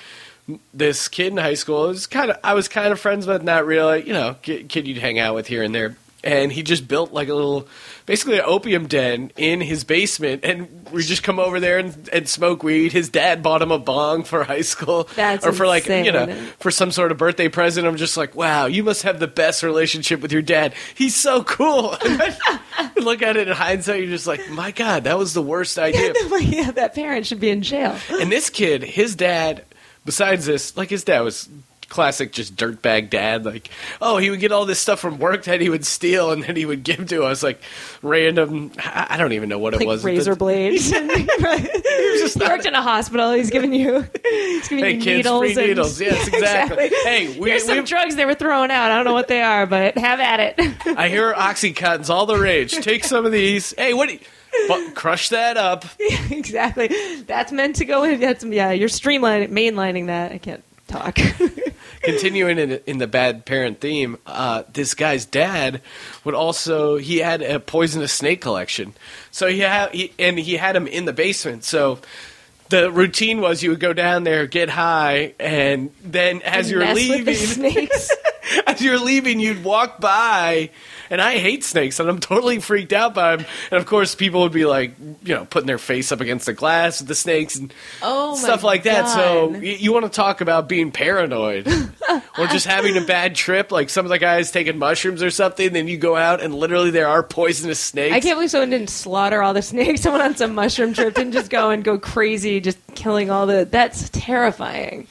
[0.73, 1.87] this kid in high school.
[1.87, 4.05] Was kind of I was kind of friends with, not really.
[4.07, 5.95] You know, kid you'd hang out with here and there.
[6.23, 7.67] and he just built like a little,
[8.07, 12.27] basically an opium den in his basement, and we just come over there and, and
[12.27, 12.91] smoke weed.
[12.91, 16.25] His dad bought him a bong for high school, That's or for like you know
[16.57, 17.85] for some sort of birthday present.
[17.85, 20.73] I'm just like, wow, you must have the best relationship with your dad.
[20.95, 21.95] He's so cool.
[22.07, 25.33] And then you look at it in hindsight, you're just like, my god, that was
[25.33, 26.13] the worst idea.
[26.39, 27.97] yeah, that parent should be in jail.
[28.09, 29.65] And this kid, his dad,
[30.05, 31.49] besides this, like his dad was
[31.89, 33.45] classic just dirtbag dad.
[33.45, 33.69] Like,
[34.01, 36.55] oh, he would get all this stuff from work that he would steal and then
[36.55, 37.61] he would give to us, like
[38.01, 38.71] random.
[38.77, 40.03] I I don't even know what it was.
[40.03, 40.89] razor blades.
[40.91, 43.31] he not- worked in a hospital.
[43.31, 45.39] He's giving you, he's giving Hey, you kids, needles.
[45.41, 46.01] free and- needles.
[46.01, 46.89] Yes, exactly.
[47.03, 48.91] Hey, we- here's some drugs they were throwing out.
[48.91, 50.87] I don't know what they are, but have at it.
[50.97, 52.73] I hear OxyContin's all the rage.
[52.73, 53.73] Take some of these.
[53.77, 54.07] Hey, what?
[54.09, 54.19] Do you,
[54.67, 55.85] bu- crush that up.
[55.99, 56.89] exactly.
[57.23, 58.19] That's meant to go in.
[58.19, 58.71] That's yeah.
[58.71, 60.31] You're streamlining, mainlining that.
[60.31, 61.17] I can't talk.
[62.01, 65.81] Continuing in, in the bad parent theme, uh, this guy's dad
[66.23, 68.93] would also he had a poisonous snake collection.
[69.31, 71.63] So he had he, and he had him in the basement.
[71.63, 71.99] So
[72.69, 76.95] the routine was you would go down there, get high, and then as you're with
[76.95, 78.11] the leaving, snakes.
[78.67, 80.69] as you're leaving, you'd walk by.
[81.09, 83.45] And I hate snakes, and I'm totally freaked out by them.
[83.71, 84.91] And of course, people would be like,
[85.23, 88.61] you know, putting their face up against the glass with the snakes and Oh stuff
[88.61, 89.07] like that.
[89.07, 91.65] So y- you want to talk about being paranoid,
[92.37, 93.71] or just having a bad trip?
[93.71, 96.89] Like some of the guys taking mushrooms or something, then you go out and literally
[96.91, 98.13] there are poisonous snakes.
[98.13, 100.01] I can't believe someone didn't slaughter all the snakes.
[100.07, 103.65] Someone on some mushroom trip didn't just go and go crazy, just killing all the.
[103.69, 105.07] That's terrifying.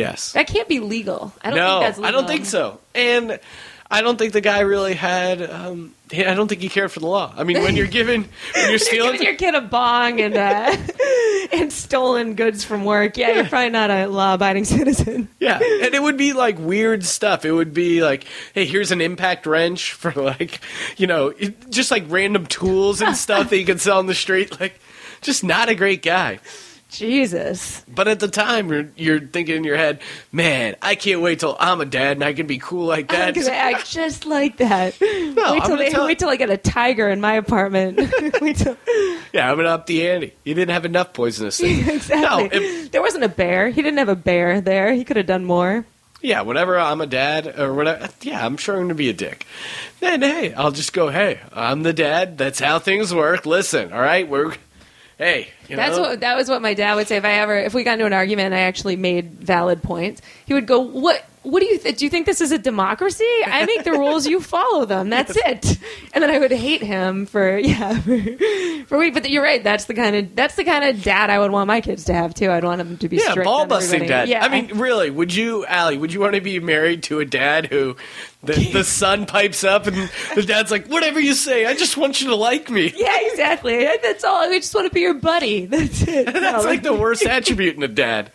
[0.00, 0.32] Yes.
[0.32, 1.32] That can't be legal.
[1.42, 2.08] I don't no, think that's legal.
[2.08, 2.80] I don't think so.
[2.94, 3.40] And
[3.92, 5.42] I don't think the guy really had.
[5.42, 7.34] Um, I don't think he cared for the law.
[7.36, 10.76] I mean, when you're given, when you're stealing, Giving your kid a bong and uh,
[11.52, 13.16] and stolen goods from work.
[13.16, 15.28] Yeah, you're probably not a law-abiding citizen.
[15.40, 17.44] Yeah, and it would be like weird stuff.
[17.44, 20.60] It would be like, hey, here's an impact wrench for like,
[20.96, 21.32] you know,
[21.68, 24.60] just like random tools and stuff that you can sell on the street.
[24.60, 24.80] Like,
[25.20, 26.38] just not a great guy.
[26.90, 27.84] Jesus.
[27.88, 30.00] But at the time, you're, you're thinking in your head,
[30.32, 33.32] man, I can't wait till I'm a dad and I can be cool like I'm
[33.32, 33.34] that.
[33.34, 34.98] gonna act just like that.
[35.00, 37.98] wait till they, tell- wait till I get a tiger in my apartment.
[38.40, 38.76] wait till
[39.32, 40.34] yeah, I'm gonna up the ante.
[40.44, 41.86] You didn't have enough poisonous things.
[41.88, 42.20] exactly.
[42.20, 43.68] No, it- there wasn't a bear.
[43.70, 44.92] He didn't have a bear there.
[44.92, 45.84] He could have done more.
[46.22, 49.14] Yeah, whenever I'm a dad or whatever, yeah, I'm sure I'm going to be a
[49.14, 49.46] dick.
[50.00, 52.36] Then, hey, I'll just go, hey, I'm the dad.
[52.36, 53.46] That's how things work.
[53.46, 54.54] Listen, all right, we're,
[55.20, 57.56] hey, you That's know, what that was what my dad would say if I ever
[57.56, 60.22] if we got into an argument and I actually made valid points.
[60.46, 61.24] He would go, "What?
[61.42, 62.04] What do you th- do?
[62.04, 63.24] You think this is a democracy?
[63.46, 65.08] I make the rules, you follow them.
[65.08, 65.78] That's it."
[66.12, 68.20] And then I would hate him for yeah for,
[68.86, 69.14] for week.
[69.14, 69.62] But you're right.
[69.62, 72.14] That's the kind of that's the kind of dad I would want my kids to
[72.14, 72.50] have too.
[72.50, 74.28] I'd want them to be yeah, strict ball busting dad.
[74.28, 77.24] Yeah, I mean, really, would you, Ali, would you want to be married to a
[77.24, 77.96] dad who
[78.42, 82.20] the, the son pipes up and the dad's like, whatever you say, I just want
[82.20, 82.92] you to like me?
[82.96, 83.84] yeah, exactly.
[84.02, 84.42] That's all.
[84.42, 85.66] I just want to be your buddy.
[85.66, 86.26] That's it.
[86.32, 88.30] That's no, like the worst attribute in a dad.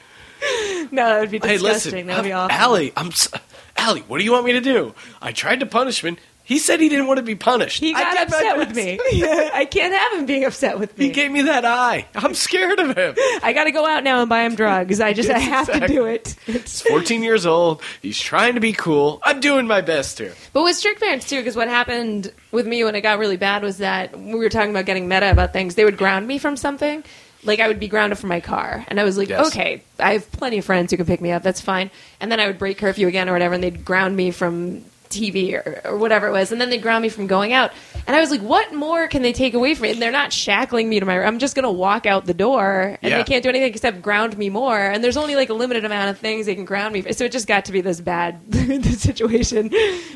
[0.91, 1.91] No, that would be Hey, disgusting.
[1.93, 2.65] listen, that would be I'm- awful.
[2.71, 3.29] Ali, I'm, s-
[3.77, 4.93] Ali, what do you want me to do?
[5.21, 6.17] I tried to punish him.
[6.43, 7.79] He said he didn't want to be punished.
[7.79, 8.99] He I got upset with me.
[9.51, 11.05] I can't have him being upset with me.
[11.05, 12.05] He gave me that eye.
[12.13, 13.15] I'm scared of him.
[13.41, 15.01] I got to go out now and buy him drugs.
[15.01, 16.35] I just I Yes, have to do it.
[16.45, 17.81] It's, 14 years old.
[17.99, 19.19] He's trying to be cool.
[19.23, 20.35] I'm doing my best here.
[20.53, 23.63] but with strict parents too, because what happened with me when it got really bad
[23.63, 25.73] was that we were talking about getting meta about things.
[25.73, 27.03] They would ground me from something.
[27.45, 29.47] Like I would be grounded from my car, and I was like, Yes.
[29.47, 31.43] okay, I have plenty of friends who can pick me up.
[31.43, 31.91] That's fine.
[32.19, 35.53] And then I would break curfew again or whatever, and they'd ground me from TV
[35.53, 37.71] or, or whatever it was, and then they'd ground me from going out.
[38.07, 39.91] And I was like, what more can they take away from me?
[39.91, 41.19] And they're not shackling me to my.
[41.23, 43.17] I'm just gonna walk out the door, and Yeah.
[43.17, 44.77] they can't do anything except ground me more.
[44.79, 47.01] And there's only like a limited amount of things they can ground me.
[47.01, 47.13] For.
[47.13, 48.39] So it just got to be this bad
[48.95, 49.71] situation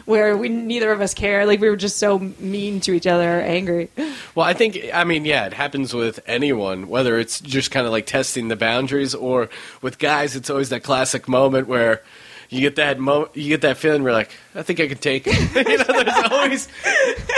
[0.05, 1.45] where we neither of us care.
[1.45, 3.89] Like we were just so mean to each other, or angry.
[4.35, 7.91] Well, I think, I mean, yeah, it happens with anyone, whether it's just kind of
[7.91, 9.49] like testing the boundaries or
[9.81, 12.01] with guys, it's always that classic moment where
[12.49, 15.23] you get that mo- you get that feeling where like, I think I can take
[15.27, 15.35] it.
[15.67, 16.67] you know, there's always,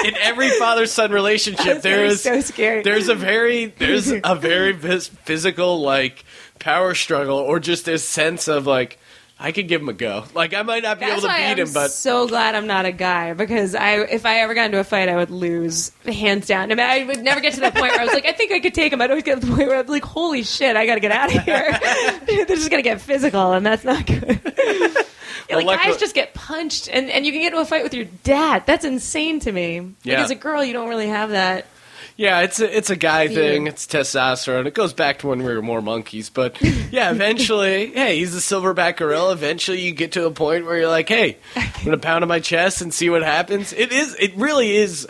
[0.05, 2.81] in every father son relationship, there is, so scary.
[2.81, 6.23] there's a very, there's a very phys- physical, like,
[6.59, 8.99] power struggle or just this sense of like,
[9.43, 10.23] I could give him a go.
[10.35, 12.67] Like, I might not be That's able to beat I'm him, but so glad I'm
[12.67, 15.89] not a guy because I, if I ever got into a fight, I would lose
[16.05, 16.71] hands down.
[16.71, 18.51] I mean, I would never get to that point where I was like, I think
[18.51, 19.01] I could take him.
[19.01, 21.11] I'd always get to the point where I'm like, holy shit, I got to get
[21.11, 21.79] out of here.
[22.27, 24.39] They're just gonna get physical, and that's not good.
[25.49, 27.83] Yeah, like luckily- guys just get punched, and, and you can get into a fight
[27.83, 28.63] with your dad.
[28.65, 29.81] That's insane to me.
[30.05, 31.65] Like, as a girl, you don't really have that.
[32.17, 33.67] Yeah, it's a it's a guy thing.
[33.67, 34.65] It's testosterone.
[34.67, 36.29] It goes back to when we were more monkeys.
[36.29, 39.31] But yeah, eventually, hey, he's a silverback gorilla.
[39.33, 42.39] Eventually, you get to a point where you're like, hey, I'm gonna pound on my
[42.39, 43.73] chest and see what happens.
[43.73, 44.15] It is.
[44.19, 45.07] It really is.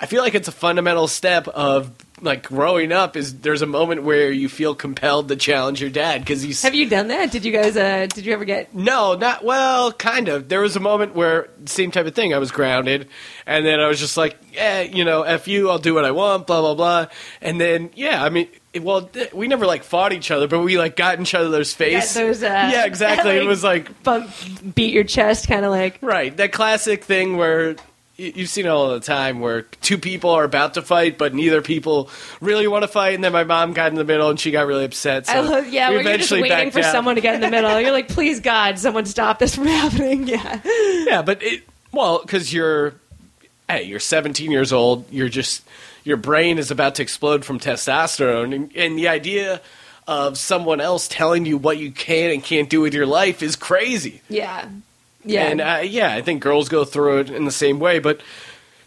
[0.00, 1.90] I feel like it's a fundamental step of
[2.24, 3.16] like growing up.
[3.16, 6.62] Is there's a moment where you feel compelled to challenge your dad because he's.
[6.62, 7.30] Have you done that?
[7.30, 7.76] Did you guys?
[7.76, 8.74] Uh, did you ever get?
[8.74, 10.48] no, not well, kind of.
[10.48, 12.34] There was a moment where same type of thing.
[12.34, 13.08] I was grounded,
[13.46, 15.70] and then I was just like, "Yeah, you know, f you.
[15.70, 17.06] I'll do what I want." Blah blah blah.
[17.40, 18.48] And then, yeah, I mean,
[18.80, 21.72] well, th- we never like fought each other, but we like got in each other's
[21.72, 22.14] face.
[22.14, 23.32] those, uh, yeah, exactly.
[23.36, 24.30] it was like Bump,
[24.74, 25.98] beat your chest, kind of like.
[26.00, 27.76] right that classic thing where.
[28.16, 31.62] You've seen it all the time where two people are about to fight, but neither
[31.62, 32.08] people
[32.40, 34.66] really want to fight, and then my mom got in the middle and she got
[34.66, 35.26] really upset.
[35.26, 36.92] So I love, yeah, we you're just waiting for out.
[36.92, 37.80] someone to get in the middle.
[37.80, 40.28] You're like, please God, someone stop this from happening.
[40.28, 42.94] Yeah, Yeah, but it well because you're
[43.68, 45.10] hey you're 17 years old.
[45.10, 45.64] You're just
[46.04, 49.60] your brain is about to explode from testosterone, and, and the idea
[50.06, 53.56] of someone else telling you what you can and can't do with your life is
[53.56, 54.20] crazy.
[54.28, 54.68] yeah,
[55.24, 55.48] yeah.
[55.48, 58.20] And uh, yeah, I think girls go through it in the same way, but.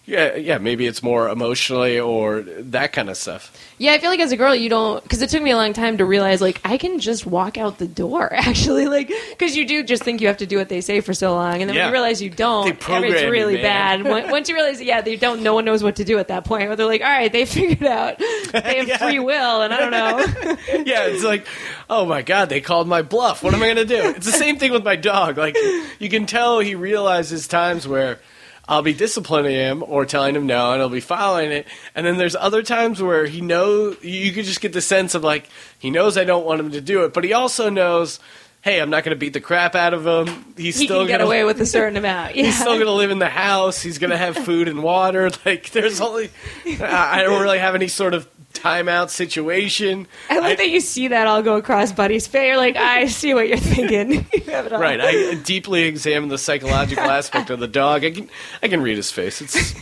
[0.10, 0.58] Yeah, yeah.
[0.58, 3.52] Maybe it's more emotionally or that kind of stuff.
[3.78, 5.74] Yeah, I feel like as a girl, you don't because it took me a long
[5.74, 8.32] time to realize like I can just walk out the door.
[8.34, 11.14] Actually, like because you do just think you have to do what they say for
[11.14, 11.84] so long, and then Yeah.
[11.84, 14.06] when you realize you don't, it's really bad.
[14.32, 15.44] Once you realize, yeah, they don't.
[15.44, 16.68] No one knows what to do at that point.
[16.68, 18.98] Where they're like, all right, they figured out they have Yeah.
[19.00, 20.56] free will, and I don't know.
[20.86, 21.46] yeah, it's like,
[21.90, 23.44] oh my god, they called my bluff.
[23.44, 24.10] What am I going to do?
[24.12, 25.38] It's the same thing with my dog.
[25.38, 25.58] Like,
[26.00, 28.20] you can tell he realizes times where
[28.68, 31.68] I'll be disciplining him or telling him no, and he'll be following it.
[31.96, 35.24] And then there's other times where he know you could just get the sense of
[35.24, 35.50] like
[35.80, 38.20] he knows I don't want him to do it, but he also knows.
[38.68, 40.28] Hey, I'm not going to beat the crap out of him.
[40.58, 42.36] He's he still can get gonna, away with a certain amount.
[42.36, 42.48] Yeah.
[42.48, 43.82] He's still going to live in the house.
[43.82, 45.30] He's going to have food and water.
[45.46, 46.30] Like, there's only.
[46.66, 50.06] I I don't really have any sort of timeout situation.
[50.30, 52.48] I like that you see that all go across Buddy's face.
[52.48, 54.26] You're like, I see what you're thinking.
[54.34, 54.82] You have it all.
[54.82, 55.00] Right.
[55.00, 58.04] I deeply examine the psychological aspect of the dog.
[58.04, 58.30] I can
[58.62, 59.42] I can read his face.
[59.42, 59.74] It's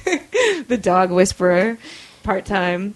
[0.67, 1.79] the dog whisperer,
[2.21, 2.93] part time.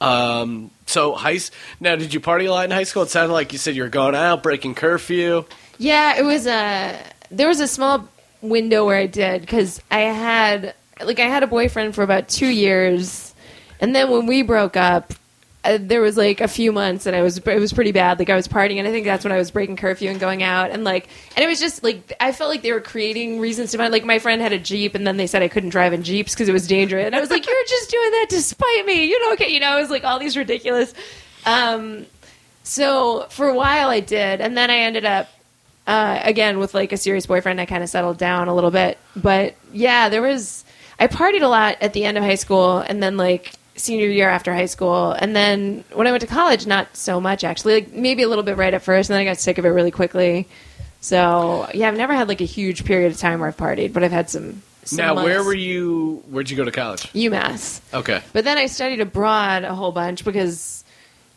[0.00, 1.38] Um so high
[1.78, 3.02] now did you party a lot in high school?
[3.02, 5.44] It sounded like you said you were going out, breaking curfew.
[5.78, 6.98] Yeah, it was a.
[7.30, 8.08] There was a small
[8.42, 12.48] window where I did because I had like I had a boyfriend for about two
[12.48, 13.34] years,
[13.80, 15.14] and then when we broke up,
[15.62, 18.18] uh, there was like a few months and I was it was pretty bad.
[18.18, 20.42] Like I was partying, and I think that's when I was breaking curfew and going
[20.42, 23.72] out, and like and it was just like I felt like they were creating reasons
[23.72, 23.92] to find.
[23.92, 26.34] Like my friend had a jeep, and then they said I couldn't drive in jeeps
[26.34, 29.04] because it was dangerous, and I was like, "You're just doing that to spite me."
[29.04, 30.94] You know, okay, you know, it was like all these ridiculous.
[31.44, 32.06] Um,
[32.62, 35.28] so for a while I did, and then I ended up
[35.86, 37.60] uh, again with like a serious boyfriend.
[37.60, 40.64] I kind of settled down a little bit, but yeah, there was.
[40.98, 44.28] I partied a lot at the end of high school, and then like senior year
[44.28, 47.74] after high school, and then when I went to college, not so much actually.
[47.74, 49.70] Like maybe a little bit right at first, and then I got sick of it
[49.70, 50.46] really quickly.
[51.00, 54.04] So yeah, I've never had like a huge period of time where I've partied, but
[54.04, 54.62] I've had some.
[54.84, 56.22] some now, where were you?
[56.28, 57.02] Where'd you go to college?
[57.12, 57.80] UMass.
[57.94, 58.22] Okay.
[58.32, 60.84] But then I studied abroad a whole bunch because,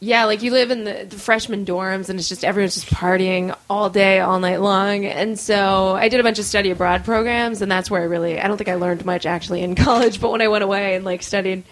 [0.01, 3.56] yeah, like you live in the, the freshman dorms and it's just everyone's just partying
[3.69, 5.06] all day, all night long.
[5.06, 8.41] And so I did a bunch of study abroad programs, and that's where I really,
[8.41, 11.06] I don't think I learned much actually in college, but when I went away and
[11.06, 11.63] like studied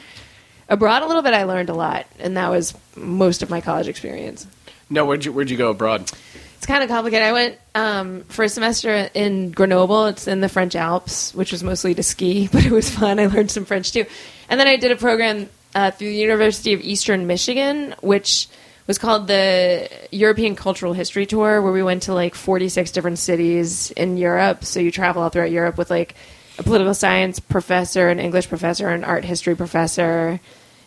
[0.69, 2.05] abroad a little bit, I learned a lot.
[2.19, 4.47] And that was most of my college experience.
[4.89, 6.11] No, where'd you where'd you go abroad?
[6.57, 7.25] It's kind of complicated.
[7.25, 10.05] I went um, for a semester in Grenoble.
[10.07, 13.19] It's in the French Alps, which was mostly to ski, but it was fun.
[13.19, 14.05] I learned some French too.
[14.49, 18.47] And then I did a program uh, through the University of Eastern Michigan, which
[18.87, 23.91] was called the European Cultural History Tour, where we went to like 46 different cities
[23.91, 24.65] in Europe.
[24.65, 26.15] So you travel all throughout Europe with like
[26.61, 30.39] a political science professor, an English professor, an art history professor.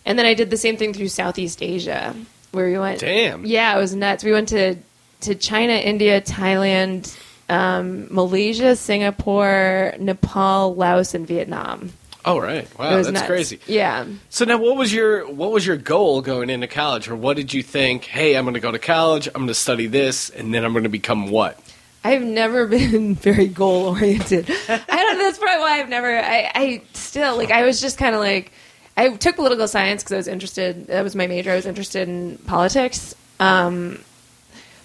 [0.06, 2.14] And then I did the same thing through Southeast Asia,
[2.52, 3.00] where we went.
[3.00, 3.44] Damn.
[3.44, 4.22] Yeah, it was nuts.
[4.22, 4.76] We went to
[5.22, 7.16] to China, India, Thailand,
[7.48, 11.92] um, Malaysia, Singapore, Nepal, Laos, and Vietnam.
[12.24, 12.66] Oh right.
[12.78, 13.26] Wow, that's nuts.
[13.26, 13.58] crazy.
[13.66, 14.06] Yeah.
[14.30, 17.52] So now, what was your what was your goal going into college, or what did
[17.52, 18.04] you think?
[18.04, 19.26] Hey, I'm going to go to college.
[19.26, 21.58] I'm going to study this, and then I'm going to become what?
[22.04, 24.50] I've never been very goal oriented.
[24.50, 25.18] I don't.
[25.18, 26.16] That's probably why I've never.
[26.18, 27.50] I, I still like.
[27.50, 28.52] I was just kind of like.
[28.96, 30.86] I took political science because I was interested.
[30.88, 31.50] That was my major.
[31.50, 33.14] I was interested in politics.
[33.40, 34.00] Um,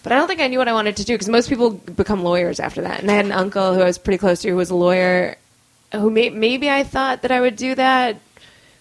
[0.01, 2.23] but I don't think I knew what I wanted to do because most people become
[2.23, 3.01] lawyers after that.
[3.01, 5.35] And I had an uncle who I was pretty close to who was a lawyer.
[5.91, 8.17] Who may, maybe I thought that I would do that,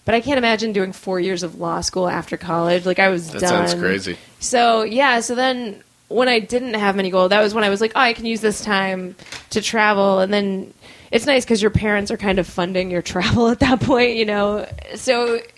[0.05, 2.85] but I can't imagine doing four years of law school after college.
[2.85, 3.67] Like I was That done.
[3.67, 4.17] sounds crazy.
[4.39, 7.81] So yeah, so then when I didn't have many goals, that was when I was
[7.81, 9.15] like, oh, I can use this time
[9.51, 10.73] to travel, and then
[11.11, 14.25] it's nice because your parents are kind of funding your travel at that point, you
[14.25, 14.67] know.
[14.95, 15.53] So it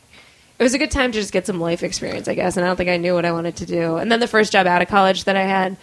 [0.61, 2.55] it was a good time to just get some life experience, I guess.
[2.55, 3.95] And I don't think I knew what I wanted to do.
[3.95, 5.75] And then the first job out of college that I had,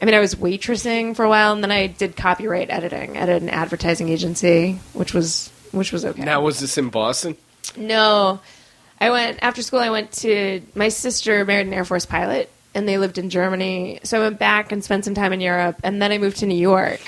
[0.00, 3.28] I mean, I was waitressing for a while, and then I did copyright editing at
[3.28, 6.22] an advertising agency, which was which was okay.
[6.22, 7.36] Now, was this in Boston?
[7.76, 8.38] No,
[9.00, 9.80] I went after school.
[9.80, 14.00] I went to my sister married an Air Force pilot, and they lived in Germany.
[14.04, 16.46] So I went back and spent some time in Europe, and then I moved to
[16.46, 17.00] New York,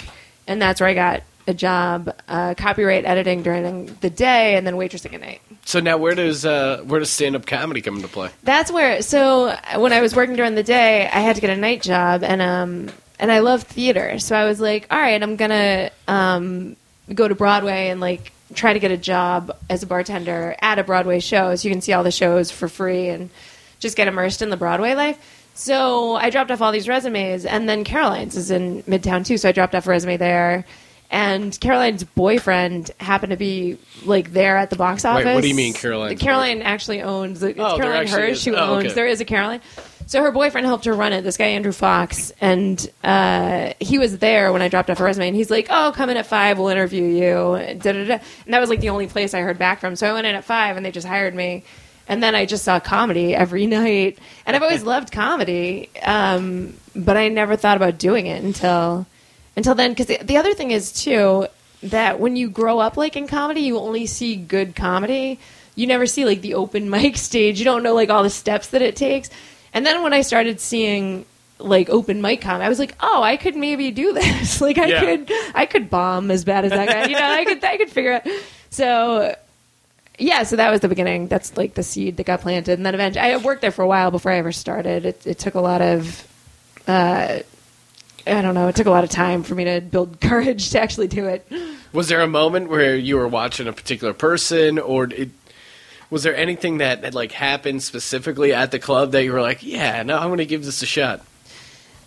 [0.46, 4.74] and that's where I got a job, uh, copyright editing during the day, and then
[4.74, 5.40] waitressing at night.
[5.64, 8.30] So now, where does uh, where does stand up comedy come into play?
[8.42, 9.02] That's where.
[9.02, 12.22] So when I was working during the day, I had to get a night job,
[12.22, 16.76] and um, and I love theater, so I was like, all right, I'm gonna um,
[17.12, 20.84] go to Broadway and like try to get a job as a bartender at a
[20.84, 23.30] Broadway show, so you can see all the shows for free and
[23.78, 25.41] just get immersed in the Broadway life.
[25.62, 29.48] So I dropped off all these resumes, and then Caroline's is in Midtown too, so
[29.48, 30.64] I dropped off a resume there.
[31.08, 35.24] And Caroline's boyfriend happened to be like there at the box office.
[35.26, 36.16] what do you mean Caroline?
[36.18, 37.42] Caroline actually owns.
[37.44, 38.44] It's Oh, Caroline Hirsch is.
[38.46, 38.86] who Oh, owns.
[38.86, 38.94] okay.
[38.94, 39.60] There is a Caroline.
[40.06, 41.22] So her boyfriend helped her run it.
[41.22, 45.28] This guy Andrew Fox, and uh, he was there when I dropped off a resume.
[45.28, 46.58] And he's like, "Oh, come in at five.
[46.58, 48.18] We'll interview you." Da, da, da.
[48.44, 49.94] And that was like the only place I heard back from.
[49.94, 51.62] So I went in at five, and they just hired me.
[52.08, 57.16] And then I just saw comedy every night, and I've always loved comedy, um, but
[57.16, 59.06] I never thought about doing it until
[59.56, 59.90] until then.
[59.92, 61.46] Because the, the other thing is too
[61.84, 65.38] that when you grow up like in comedy, you only see good comedy.
[65.74, 67.58] You never see like the open mic stage.
[67.58, 69.30] You don't know like all the steps that it takes.
[69.74, 71.24] And then when I started seeing
[71.58, 74.60] like open mic comedy, I was like, oh, I could maybe do this.
[74.60, 75.00] like I Yeah.
[75.00, 77.06] could, I could bomb as bad as that guy.
[77.08, 78.26] You know, I could, I could figure out.
[78.70, 79.34] So
[80.18, 81.28] yeah, so that was the beginning.
[81.28, 83.86] That's like the seed that got planted, and then eventually I worked there for a
[83.86, 85.06] while before I ever started.
[85.06, 86.26] It, it took a lot of,
[86.86, 87.40] uh,
[88.26, 90.80] I don't know, it took a lot of time for me to build courage to
[90.80, 91.50] actually do it.
[91.92, 95.30] Was there a moment where you were watching a particular person, or it,
[96.10, 99.62] was there anything that had like happened specifically at the club that you were like,
[99.62, 101.20] "Yeah, no, I'm going to give this a shot"?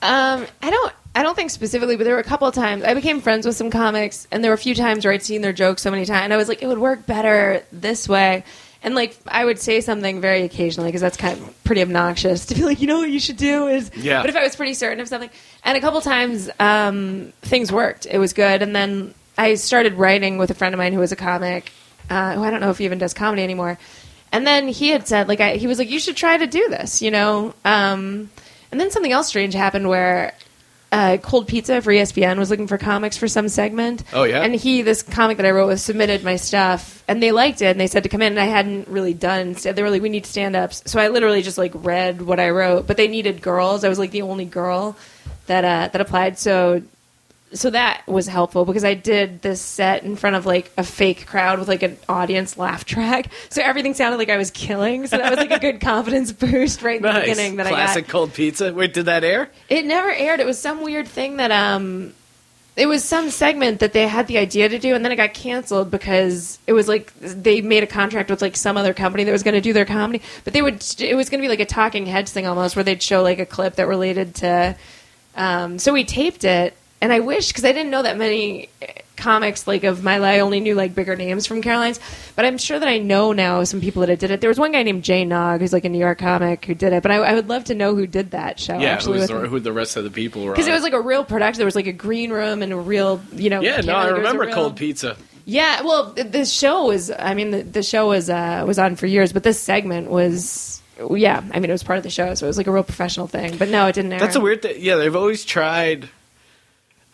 [0.02, 0.94] Um, I don't.
[1.16, 3.56] I don't think specifically, but there were a couple of times I became friends with
[3.56, 6.06] some comics, and there were a few times where I'd seen their jokes so many
[6.06, 8.44] times, and I was like, it would work better this way.
[8.84, 12.56] And like, I would say something very occasionally because that's kind of pretty obnoxious to
[12.56, 13.90] be like, you know what you should do is.
[13.96, 14.22] Yeah.
[14.22, 15.30] But if I was pretty certain of something,
[15.64, 20.38] and a couple times um, things worked, it was good, and then I started writing
[20.38, 21.72] with a friend of mine who was a comic,
[22.10, 23.80] uh, who I don't know if he even does comedy anymore.
[24.34, 26.68] And then he had said, like, I, he was like, you should try to do
[26.68, 27.54] this, you know.
[27.64, 28.30] Um,
[28.70, 30.34] and then something else strange happened where
[30.96, 34.04] uh, Cold Pizza for ESPN was looking for comics for some segment.
[34.14, 34.42] Oh, yeah?
[34.44, 37.66] And he, this comic that I wrote was submitted my stuff, and they liked it,
[37.66, 39.56] and they said to come in, and I hadn't really done.
[39.56, 42.50] Said they were like, "We need stand-ups," so I literally just like read what I
[42.52, 43.84] wrote, but they needed girls.
[43.84, 44.96] I was like the only girl
[45.48, 46.82] that uh, that applied, so
[47.56, 51.26] so that was helpful because I did this set in front of like a fake
[51.26, 55.08] crowd with like an audience laugh track, so everything sounded like I was killing.
[55.08, 57.76] So that was like a good confidence boost right in the beginning that I got.
[57.76, 58.74] classic cold pizza.
[58.74, 59.50] Wait, did that air?
[59.70, 60.40] It never aired.
[60.40, 62.14] It was some weird thing that um
[62.76, 65.34] it was some segment that they had the idea to do and then it got
[65.34, 69.32] canceled because it was like they made a contract with like some other company that
[69.32, 71.60] was going to do their comedy but they would it was going to be like
[71.60, 74.76] a talking heads thing almost where they'd show like a clip that related to
[75.36, 76.76] um so we taped it
[77.06, 80.38] and I wish because I didn't know that many eh, comics like of my life.
[80.38, 82.00] I only knew like bigger names from Caroline's,
[82.36, 84.42] but I'm sure that I know now some people that did it.
[84.42, 86.92] There was one guy named Jay Nog who's like a New York comic who did
[86.94, 88.78] it, but I, I would love to know who did that show.
[88.80, 90.52] Yeah, actually, with the, who the rest of the people were?
[90.52, 91.60] Because it was like a real production.
[91.60, 93.62] There was like a green room and a real, you know.
[93.62, 93.96] yeah, no.
[93.96, 95.16] I There was a remember real- cold pizza.
[95.48, 97.12] Yeah, well, the show was.
[97.12, 100.82] I mean, the, the show was uh, was on for years, but this segment was.
[101.12, 102.84] Yeah, I mean, it was part of the show, so it was like a real
[102.84, 103.58] professional thing.
[103.58, 104.20] But no, it didn't air.
[104.20, 104.78] That's a weird thing.
[104.80, 106.10] Yeah, they've always tried.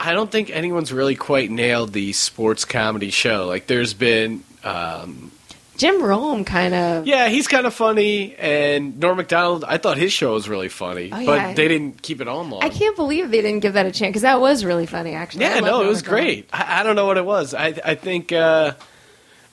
[0.02, 3.46] I don't think anyone's really quite nailed the sports comedy show.
[3.48, 5.32] Like, there's been, um,
[5.78, 7.08] Jim Rome kind of.
[7.08, 9.64] yeah, he's kind of funny, and Norm Macdonald.
[9.68, 12.62] I thought his show was really funny, Oh, but they didn't keep it on long.
[12.64, 15.14] I can't believe they didn't give that a chance because that was really funny.
[15.14, 16.24] Actually, Yeah, no, it was Macdonald.
[16.26, 16.50] great.
[16.54, 17.54] I, I don't know what it was.
[17.56, 18.74] I I think uh,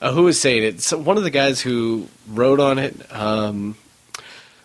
[0.01, 0.81] uh, who was saying it?
[0.81, 3.75] So one of the guys who wrote on it um,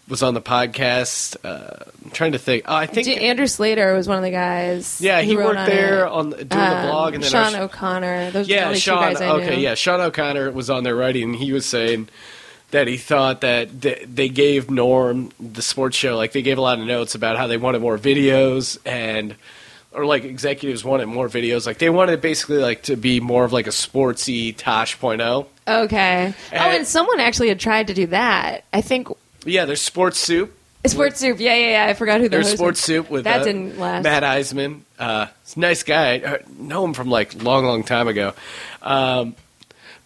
[0.08, 1.36] was on the podcast.
[1.44, 2.64] Uh, I'm trying to think.
[2.66, 5.00] Oh, I think J- Andrew Slater was one of the guys.
[5.00, 6.10] yeah, he worked on there it.
[6.12, 8.30] on the- doing Um, the blog, and then Sean our- O'Connor.
[8.32, 9.00] Those the yeah, only two Sean.
[9.12, 9.62] guys I Okay, knew.
[9.62, 12.08] yeah, Sean O'Connor was on there writing, and he was saying
[12.70, 16.60] that he thought that th- they gave Norm the sports show like they gave a
[16.60, 19.36] lot of notes about how they wanted more videos and
[19.92, 23.52] or like executives wanted more videos like they wanted basically like to be more of
[23.52, 26.34] like a sportsy Tosh.0 Okay.
[26.36, 28.64] oh, And- and someone actually had tried to do that.
[28.72, 29.06] I think
[29.46, 30.52] yeah there's sports soup
[30.86, 31.40] Sports Soup.
[31.40, 31.90] Yeah, yeah, yeah.
[31.90, 32.84] I forgot who the there's host sports was.
[32.84, 34.02] soup with that uh, didn't last.
[34.04, 38.06] Matt Iseman uh he's a nice guy I know him from like long long time
[38.06, 38.34] ago
[38.82, 39.34] um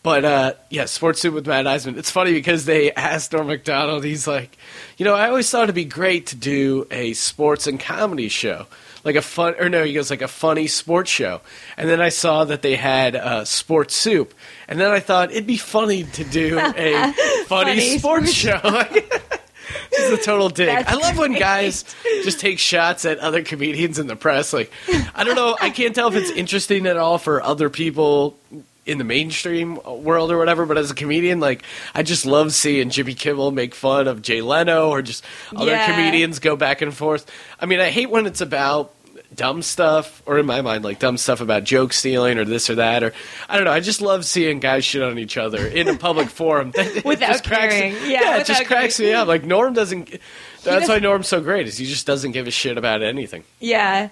[0.05, 1.99] But uh, yeah, Sports Soup with Matt Iseman.
[1.99, 4.05] It's funny because they asked Norm Macdonald.
[4.05, 4.57] He's like,
[4.97, 8.66] you know, I always thought it'd be great to do a sports and comedy show,
[9.05, 11.40] like a fun or no, he goes like a funny sports show.
[11.76, 14.32] And then I saw that they had uh, Sports Soup,
[14.68, 16.72] and then I thought it'd be funny to do a
[17.12, 18.59] funny, Funny sports show.
[19.90, 20.66] This is a total dig.
[20.68, 21.40] That's I love when great.
[21.40, 21.84] guys
[22.24, 24.53] just take shots at other comedians in the press.
[24.53, 24.72] Like,
[25.14, 25.57] I don't know.
[25.61, 28.36] I can't tell if it's interesting at all for other people
[28.89, 30.66] in the mainstream world or whatever.
[30.66, 31.62] But as a comedian, like,
[31.95, 35.24] I just love seeing Jimmy Kimmel make fun of Jay Leno or just
[35.55, 35.86] other Yeah.
[35.95, 37.30] comedians go back and forth.
[37.61, 38.93] I mean, I hate when it's about
[39.34, 42.76] dumb stuff or in my mind like dumb stuff about joke stealing or this or
[42.76, 43.12] that or
[43.47, 46.30] I don't know I just love seeing guys shit on each other in a public
[46.30, 47.93] forum It Without just cracks- caring.
[48.05, 50.09] Yeah, yeah it just cracks me up like Norm doesn't
[50.64, 53.45] that's does- why Norm's so great is he just doesn't give a shit about anything
[53.61, 54.09] Yeah,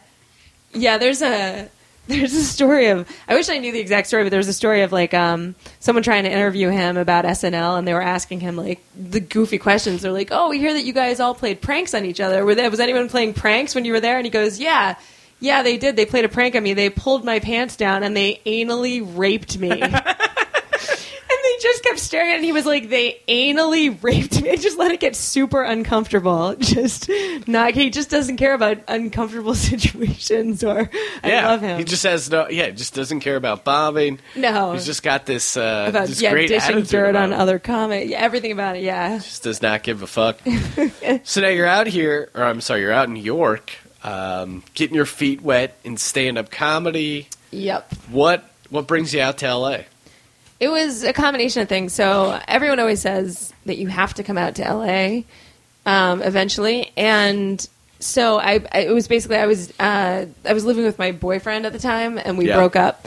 [0.74, 0.99] yeah.
[0.99, 1.70] There's a
[2.09, 4.82] there's a story of I wish I knew the exact story, but there's a story
[4.82, 8.57] of like um someone trying to interview him about SNL, and they were asking him
[8.57, 10.02] like the goofy questions.
[10.02, 12.54] They're like, "Oh, we hear that you guys all played pranks on each other.
[12.54, 14.96] There, was anyone playing pranks when you were there?" And he goes, "Yeah."
[15.38, 15.96] Yeah, they did.
[15.96, 16.72] They played a prank on me.
[16.72, 19.70] They pulled my pants down and they anally raped me.
[19.82, 22.36] and they just kept staring at it.
[22.36, 24.57] And he was like, they anally raped me.
[24.57, 26.54] Just let it get super uncomfortable.
[26.61, 27.11] Just
[27.46, 27.74] not.
[27.74, 30.64] He just doesn't care about uncomfortable situations.
[30.64, 30.88] Or
[31.22, 31.78] I yeah love him.
[31.78, 34.72] he just has no yeah just doesn't care about bombing No.
[34.72, 37.38] he's just got this uh about this yeah, great dishing dirt on him.
[37.40, 38.09] other comic.
[38.09, 38.82] Yeah, everything about it.
[38.82, 39.18] Yeah.
[39.18, 40.38] just does not give a fuck.
[41.24, 43.72] so now you're out here, or I'm sorry, you're out in New York,
[44.04, 47.28] um, getting your feet wet in stand-up comedy.
[47.50, 47.92] Yep.
[48.11, 49.78] What what brings you out to LA?
[50.59, 51.92] It was a combination of things.
[51.92, 55.22] So everyone always says that you have to come out to LA
[55.84, 57.66] um, eventually, and
[58.00, 58.80] so I, I.
[58.80, 62.18] It was basically I was uh, I was living with my boyfriend at the time,
[62.18, 62.57] and we Yeah.
[62.57, 63.07] broke up,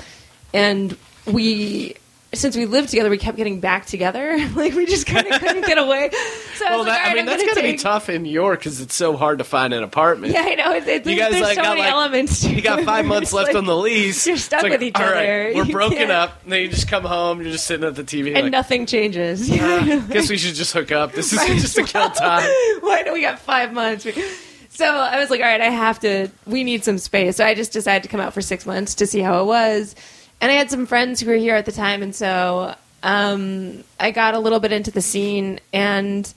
[0.54, 0.96] and
[1.26, 1.96] we.
[2.32, 4.38] Since we lived together, we kept getting back together.
[4.56, 6.12] like we just kind of couldn't get away.
[6.60, 8.10] So I Well, like, that, "All I mean I'm that's gonna got to be tough
[8.10, 10.34] in New York because it's so hard to find an apartment.
[10.34, 10.74] Yeah, I know.
[10.74, 12.42] It, it, You guys there's like so got many like elements.
[12.42, 14.28] To you got five months left like- on the lease.
[14.28, 15.52] you're stuck like, with each all right, other.
[15.56, 16.44] We're You broken can't- up.
[16.44, 17.42] And then you just come home.
[17.42, 18.34] You're just sitting at the TV.
[18.36, 19.50] and like, nothing changes.
[19.50, 21.14] "Uh, guess we should just hook up.
[21.14, 22.44] This is just to kill time.
[22.82, 24.06] Why do we got five months?
[24.70, 26.28] So I was like, all right, I have to.
[26.46, 27.38] We need some space.
[27.38, 29.96] So I just decided to come out for six months to see how it was.
[30.42, 34.12] And I had some friends who were here at the time, and so um, I
[34.12, 35.60] got a little bit into the scene.
[35.74, 36.32] And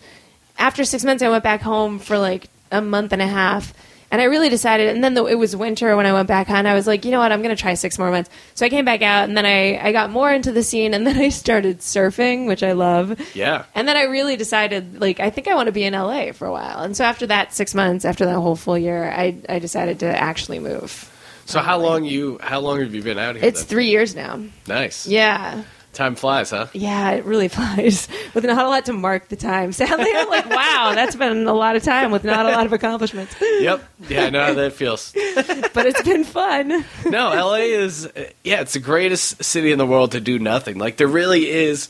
[0.58, 3.72] after six months, I went back home for like a month and a half.
[4.10, 6.66] And I really decided, and then the, it was winter when I went back on.
[6.66, 8.28] I was like, you know what, I'm going to try six more months.
[8.54, 11.06] So I came back out, and then I, I got more into the scene, and
[11.06, 13.18] then I started surfing, which I love.
[13.34, 13.64] Yeah.
[13.74, 16.46] And then I really decided, like, I think I want to be in LA for
[16.46, 16.80] a while.
[16.82, 20.06] And so after that six months, after that whole full year, I, I decided to
[20.06, 21.10] actually move.
[21.52, 23.44] So how long you how long have you been out here?
[23.44, 23.68] It's then?
[23.68, 24.40] three years now.
[24.66, 25.06] nice.
[25.06, 25.64] Yeah.
[25.92, 26.68] Time flies, huh?
[26.72, 28.08] Yeah, it really flies.
[28.32, 29.72] With not a lot to mark the time.
[29.82, 32.72] Sadly, I'm like, wow, that's been a lot of time with not a lot of
[32.72, 33.34] accomplishments.
[33.62, 33.84] Yep.
[34.08, 35.12] Yeah, I know how that feels.
[35.12, 36.84] But it's been fun.
[37.06, 38.10] No, LA is
[38.42, 40.78] yeah, it's the greatest city in the world to do nothing.
[40.78, 41.88] Like there really is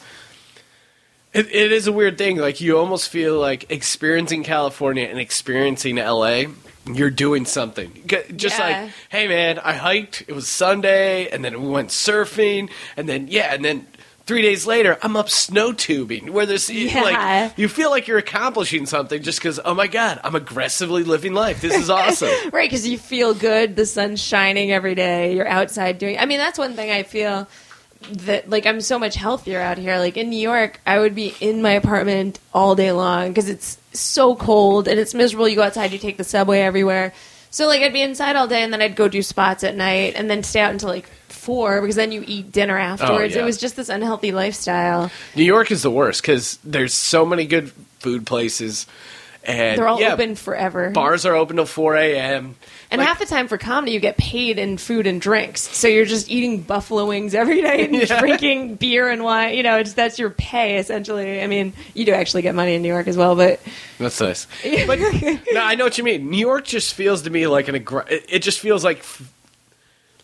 [1.32, 2.36] it, it is a weird thing.
[2.36, 6.44] Like you almost feel like experiencing California and experiencing LA,
[6.86, 8.02] you're doing something.
[8.36, 8.82] Just Yeah.
[8.82, 10.24] like, hey man, I hiked.
[10.26, 13.86] It was Sunday, and then we went surfing, and then yeah, and then
[14.24, 16.32] three days later, I'm up snow tubing.
[16.32, 17.02] Where there's Yeah.
[17.02, 21.34] like you feel like you're accomplishing something just because oh my god, I'm aggressively living
[21.34, 21.60] life.
[21.60, 22.30] This is awesome.
[22.52, 23.76] Right, because you feel good.
[23.76, 25.34] The sun's shining every day.
[25.36, 26.18] You're outside doing.
[26.18, 27.48] I mean, that's one thing I feel
[28.10, 29.98] that like I'm so much healthier out here.
[29.98, 33.78] Like in New York, I would be in my apartment all day long because it's
[33.92, 35.48] so cold and it's miserable.
[35.48, 37.12] You go outside, you take the subway everywhere.
[37.50, 40.14] So like I'd be inside all day and then I'd go do spots at night
[40.16, 43.34] and then stay out until like four because then you eat dinner oh, afterwards.
[43.34, 43.42] Oh, yeah.
[43.42, 45.10] It was just this unhealthy lifestyle.
[45.34, 48.86] New York is the worst because there's so many good food places,
[49.44, 50.90] and They're all yeah, open forever.
[50.90, 52.54] Bars are open till four a.m.
[52.90, 55.62] And Like- half the time for comedy, you get paid in food and drinks.
[55.76, 58.20] So you're just eating buffalo wings every night and Yeah.
[58.20, 59.54] drinking beer and wine.
[59.54, 61.42] You know, it's, that's your pay essentially.
[61.42, 63.60] I mean, you do actually get money in New York as well, but
[63.98, 64.46] That's nice.
[64.86, 66.28] But no, I know what you mean.
[66.30, 69.32] New York just feels to me like an aggr- it, it just feels like f-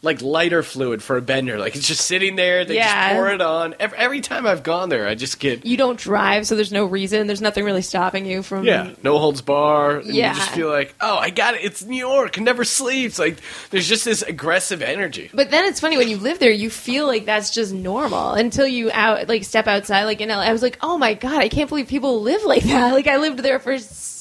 [0.01, 1.59] like lighter fluid for a bender.
[1.59, 2.64] Like it's just sitting there.
[2.64, 3.09] They Yeah.
[3.09, 3.74] just pour it on.
[3.80, 6.84] Every, every time I've gone there, I just get you don't drive, so there's no
[6.84, 7.26] reason.
[7.26, 8.64] There's nothing really stopping you from.
[8.64, 9.96] yeah, no holds bar.
[9.96, 10.30] And Yeah.
[10.32, 11.62] you just feel like oh, I got it.
[11.64, 12.38] It's New York.
[12.38, 13.18] It never sleeps.
[13.18, 13.38] Like
[13.70, 15.30] there's just this aggressive energy.
[15.34, 18.66] But then it's funny when you live there, you feel like that's just normal until
[18.68, 20.05] you out like step outside.
[20.05, 22.62] Like in LA, I was like, oh my god, I can't believe people live like
[22.64, 22.92] that.
[22.92, 23.76] Like I lived there for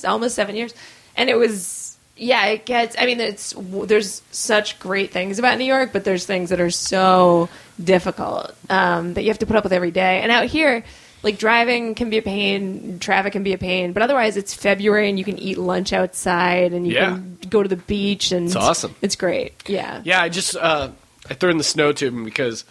[0.08, 0.74] almost seven years,
[1.16, 1.77] and it was
[2.18, 2.96] yeah, it gets.
[3.00, 6.70] I mean, it's there's such great things about New York, but there's things that are
[6.72, 7.50] so
[7.84, 10.22] difficult um, that you have to put up with every day.
[10.22, 10.84] And out here,
[11.24, 15.10] like driving can be a pain, traffic can be a pain, but otherwise it's February
[15.10, 17.06] and you can eat lunch outside and you Yeah.
[17.12, 18.96] can go to the beach and It's awesome.
[19.02, 19.54] It's great.
[19.68, 20.02] Yeah.
[20.04, 20.90] Yeah, I just uh,
[21.30, 22.66] I threw in the snow tubing because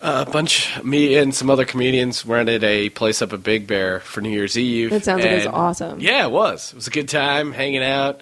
[0.00, 4.00] uh, a bunch me and some other comedians rented a place up at Big Bear
[4.00, 4.90] for New Year's Eve.
[4.90, 6.00] That sounds like it's and- awesome.
[6.00, 6.70] Yeah, it was.
[6.72, 8.20] It was a good time hanging out.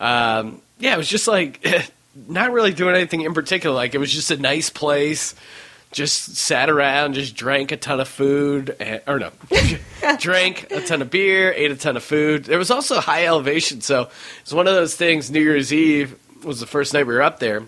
[0.00, 1.64] Um, yeah, it was just like
[2.28, 3.74] not really doing anything in particular.
[3.74, 5.34] Like it was just a nice place.
[5.92, 9.30] Just sat around, just drank a ton of food, and, or no,
[10.18, 12.44] drank a ton of beer, ate a ton of food.
[12.44, 14.10] There was also high elevation, so
[14.42, 15.30] it's one of those things.
[15.30, 17.62] New Year's Eve was the first night we were up there.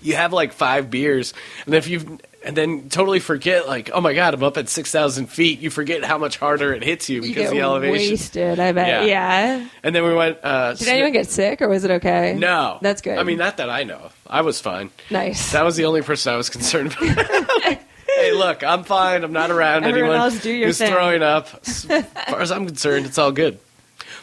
[0.00, 1.32] You have like five beers,
[1.66, 4.90] and if you've and then totally forget like, oh my god, I'm up at six
[4.90, 5.60] thousand feet.
[5.60, 8.10] You forget how much harder it hits you You because of the elevation.
[8.12, 8.88] wasted, I bet.
[8.88, 9.04] Yeah.
[9.04, 9.68] Yeah.
[9.82, 10.38] And then we went.
[10.42, 12.34] Uh, Did anyone get sick or was it okay?
[12.38, 13.18] No, That's good.
[13.18, 13.96] I mean, not that I know.
[13.96, 14.16] of.
[14.26, 14.90] I was fine.
[15.10, 15.52] nice.
[15.52, 17.78] That was the only person I was concerned about.
[18.06, 19.24] hey, look, I'm fine.
[19.24, 20.92] I'm not around Everyone anyone else do your who's thing.
[20.92, 21.48] throwing up.
[21.66, 23.58] As far as I'm concerned, it's all good.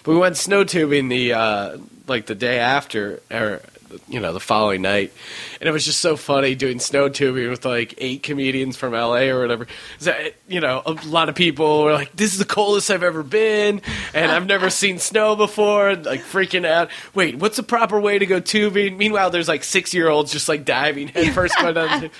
[0.03, 3.61] But we went snow tubing the uh, like the day after, or
[4.07, 5.11] you know, the following night,
[5.59, 9.23] and it was just so funny doing snow tubing with like eight comedians from LA
[9.29, 9.67] or whatever.
[9.97, 10.15] So,
[10.47, 13.81] you know, a lot of people were like, "This is the coldest I've ever been,"
[14.13, 15.95] and I've never seen snow before.
[15.95, 16.89] Like freaking out.
[17.13, 18.97] Wait, what's the proper way to go tubing?
[18.97, 22.01] Meanwhile, there's like six year olds just like diving headfirst going down.
[22.01, 22.11] the-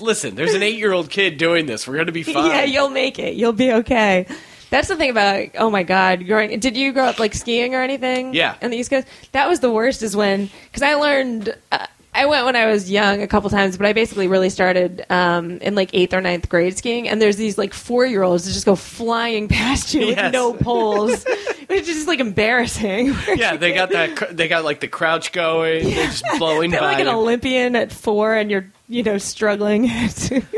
[0.00, 1.86] Listen, there's an eight year old kid doing this.
[1.86, 2.46] We're gonna be fine.
[2.46, 3.34] Yeah, you'll make it.
[3.34, 4.26] You'll be okay.
[4.72, 6.58] That's the thing about oh my god, growing.
[6.58, 8.34] Did you grow up like skiing or anything?
[8.34, 8.56] Yeah.
[8.60, 9.06] on the East Coast.
[9.30, 10.02] That was the worst.
[10.02, 11.54] Is when because I learned.
[11.70, 15.06] Uh, I went when I was young a couple times, but I basically really started
[15.08, 17.08] um, in like eighth or ninth grade skiing.
[17.08, 20.24] And there's these like four year olds that just go flying past you Yes.
[20.24, 21.24] with no poles,
[21.68, 23.14] which is just like embarrassing.
[23.36, 24.36] yeah, they got that.
[24.36, 25.84] They got like the crouch going.
[25.84, 26.92] They're just blowing They're by.
[26.92, 27.12] like an you.
[27.12, 29.84] Olympian at four, and you're you know struggling.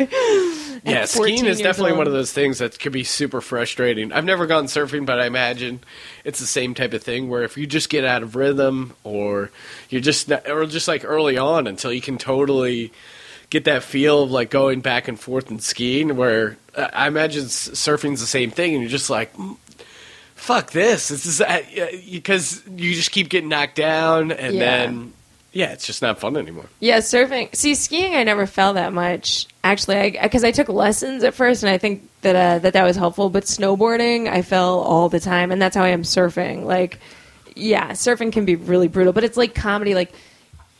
[0.85, 1.99] yeah, at 14 skiing is definitely old.
[1.99, 4.12] one of those things that could be super frustrating.
[4.12, 5.80] I've never gone surfing, but I imagine
[6.24, 9.51] it's the same type of thing where if you just get out of rhythm, or
[9.89, 12.93] you're just not, or just like early on until you can totally
[13.51, 16.16] get that feel of like going back and forth and skiing.
[16.16, 19.35] Where uh, I imagine surfing's the same thing, and you're just like.
[19.37, 19.57] "Mm,
[20.37, 21.09] Fuck this!
[21.09, 21.62] This is uh,
[22.11, 24.61] because you just keep getting knocked down, and Yeah.
[24.61, 25.12] then
[25.55, 26.66] yeah, it's just not fun anymore.
[26.80, 27.55] Yeah, surfing.
[27.55, 29.46] See, skiing, I never fell that much.
[29.62, 32.96] Actually, because I, took lessons at first, and I think that uh, that that was
[32.96, 33.30] helpful.
[33.30, 36.64] But snowboarding, I fell all the time, and that's how I am surfing.
[36.64, 36.98] Like,
[37.55, 39.94] yeah, surfing can be really brutal, but it's like comedy.
[39.94, 40.12] Like,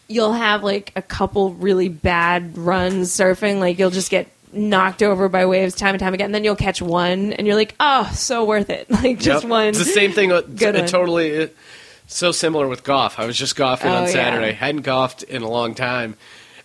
[0.09, 3.61] you'll have like a couple really bad runs surfing.
[3.61, 6.27] Like, you'll just get knocked over by waves time and time again.
[6.27, 8.91] And then you'll catch one, and you're like, oh, so worth it.
[8.91, 9.51] Like, just Yep.
[9.51, 9.67] one.
[9.69, 10.31] It's the same thing.
[10.33, 11.57] It totally it,
[12.07, 13.19] so similar with golf.
[13.19, 14.09] I was just golfing Oh, on yeah.
[14.11, 14.53] Saturday.
[14.53, 16.17] Hadn't golfed in a long time.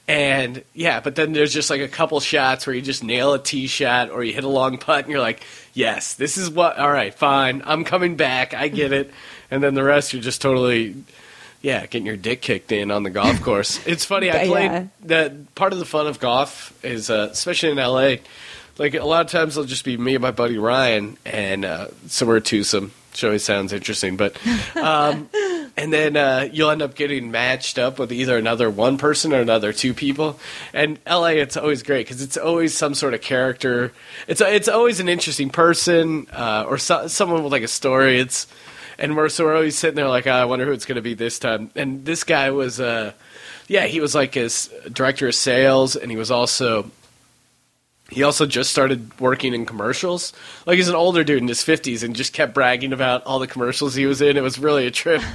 [0.07, 3.39] And yeah, but then there's just like a couple shots where you just nail a
[3.39, 6.77] tee shot or you hit a long putt and you're like, yes, this is what,
[6.79, 7.61] all right, fine.
[7.65, 8.53] I'm coming back.
[8.53, 9.11] I get it.
[9.51, 10.93] And then the rest, you're just totally,
[11.63, 13.83] yeah, getting your dick kicked in on the golf course.
[13.87, 14.29] It's funny.
[14.29, 14.47] I Yeah.
[14.47, 18.17] played the part of the fun of golf is, uh, especially in LA,
[18.77, 21.87] like a lot of times it'll just be me and my buddy Ryan and uh,
[22.05, 22.91] somewhere twosome.
[23.11, 24.37] Which always sounds interesting, but
[24.77, 25.29] um,
[25.77, 29.39] and then uh, you'll end up getting matched up with either another one person or
[29.41, 30.39] another two people.
[30.73, 33.93] And LA, it's always great because it's always some sort of character.
[34.27, 38.19] It's it's always an interesting person uh, or so, someone with like a story.
[38.19, 38.47] It's
[38.99, 41.01] and we're so we're always sitting there like, "Ah, I wonder who it's going to
[41.01, 41.71] be this time.
[41.75, 43.13] And this guy was, uh,
[43.67, 46.91] yeah, he was like his director of sales, and he was also
[48.09, 50.33] he also just started working in commercials.
[50.65, 53.47] Like he's an older dude in his fifties, and just kept bragging about all the
[53.47, 54.37] commercials he was in.
[54.37, 55.21] It was really a trip.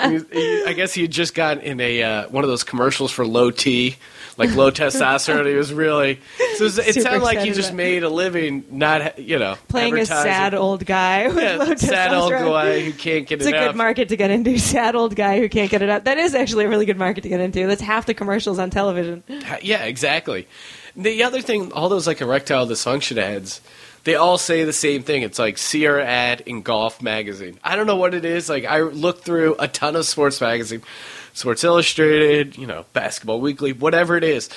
[0.00, 3.12] He- he- I guess he had just got in a uh, one of those commercials
[3.12, 3.96] for low T,
[4.38, 5.46] like low testosterone.
[5.46, 6.20] He was really.
[6.38, 9.98] So it, was- it sounded like he just made a living, not you know, Playing
[9.98, 13.50] a sad old guy with Yeah, low sad old guy who can't get It's a
[13.50, 13.66] enough.
[13.72, 14.58] good market to get into.
[14.70, 16.04] Sad old guy who can't get it up.
[16.04, 17.66] That is actually a really good market to get into.
[17.66, 19.22] That's half the commercials on television.
[19.62, 20.48] Yeah, exactly.
[21.02, 23.60] The other thing, all those like erectile dysfunction ads,
[24.04, 25.22] they all say the same thing.
[25.22, 27.58] It's like see our ad in Golf magazine.
[27.62, 28.48] I don't know what it is.
[28.48, 30.82] Like I looked through a ton of sports magazine,
[31.34, 34.48] Sports Illustrated, you know, Basketball Weekly, whatever it is.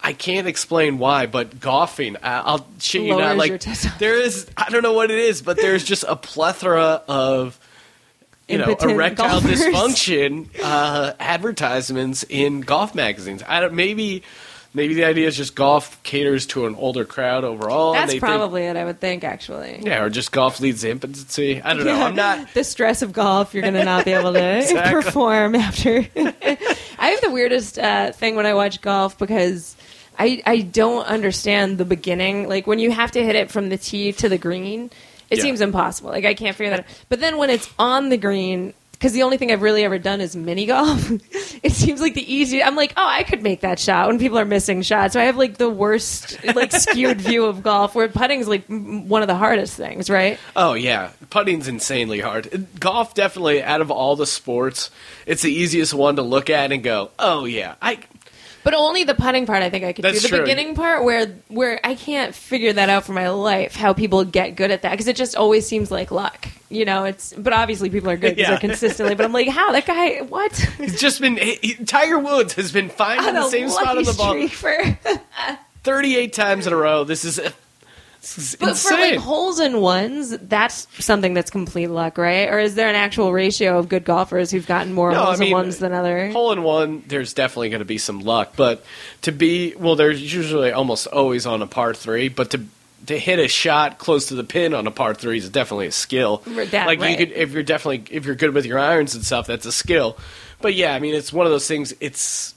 [0.00, 3.36] I can't explain why, but golfing, I- I'll shit you not.
[3.36, 3.52] Like
[3.98, 7.58] there is, I don't know what it is, but there's just a plethora of
[8.48, 9.60] you know erectile golfers.
[9.60, 13.42] dysfunction uh, advertisements in golf magazines.
[13.46, 14.22] I don't maybe
[14.74, 17.92] maybe the idea is just golf caters to an older crowd overall.
[17.94, 18.76] That's they think- probably it.
[18.76, 19.80] I would think actually.
[19.82, 21.60] yeah, or just golf leads to impotency.
[21.62, 22.00] I don't know.
[22.02, 22.52] I'm not.
[22.54, 23.54] the stress of golf.
[23.54, 25.02] You're going to not be able to Exactly.
[25.02, 26.06] perform after.
[26.16, 29.76] I have the weirdest uh, thing when I watch golf because
[30.18, 32.48] I I don't understand the beginning.
[32.48, 34.90] Like when you have to hit it from the tee to the green,
[35.30, 35.44] it Yeah.
[35.44, 36.10] seems impossible.
[36.10, 36.80] Like I can't figure that.
[36.80, 36.86] out.
[37.08, 38.74] But then when it's on the green.
[38.98, 41.08] Because the only thing I've really ever done is mini golf.
[41.62, 42.66] it seems like the easiest.
[42.66, 45.12] I'm like, oh, I could make that shot when people are missing shots.
[45.12, 49.08] So I have like the worst, like skewed view of golf, where putting's like m-
[49.08, 50.36] one of the hardest things, right?
[50.56, 52.66] Oh yeah, putting's insanely hard.
[52.80, 54.90] Golf definitely out of all the sports,
[55.26, 58.00] it's the easiest one to look at and go, "Oh yeah, I."
[58.64, 60.28] But only the putting part I think I could That's do.
[60.28, 60.40] The true.
[60.40, 64.56] beginning part where where I can't figure that out for my life how people get
[64.56, 66.48] good at that because it just always seems like luck.
[66.68, 68.50] You know, it's but obviously people are good because Yeah.
[68.50, 69.14] they're consistently.
[69.14, 70.18] But I'm like, how that guy?
[70.22, 70.52] What?
[70.78, 74.04] He's just been he, he- Tiger Woods has been finding On the same spot on
[74.04, 74.98] the ball for,
[75.84, 77.04] 38 times in a row.
[77.04, 77.40] This is,
[78.60, 82.48] but for like holes in ones, that's something that's complete luck, right?
[82.48, 85.40] Or is there an actual ratio of good golfers who've gotten more No, I holes
[85.40, 86.32] mean, in ones than others?
[86.32, 88.84] Hole in one, there's definitely going to be some luck, but
[89.22, 92.64] to be well, there's usually almost always on a par three, but to
[93.06, 95.92] to hit a shot close to the pin on a par three is definitely a
[95.92, 96.42] skill.
[96.46, 97.10] That- like right.
[97.10, 99.72] you could, if you're definitely if you're good with your irons and stuff, that's a
[99.72, 100.18] skill.
[100.60, 101.94] But yeah, I mean, it's one of those things.
[102.00, 102.54] It's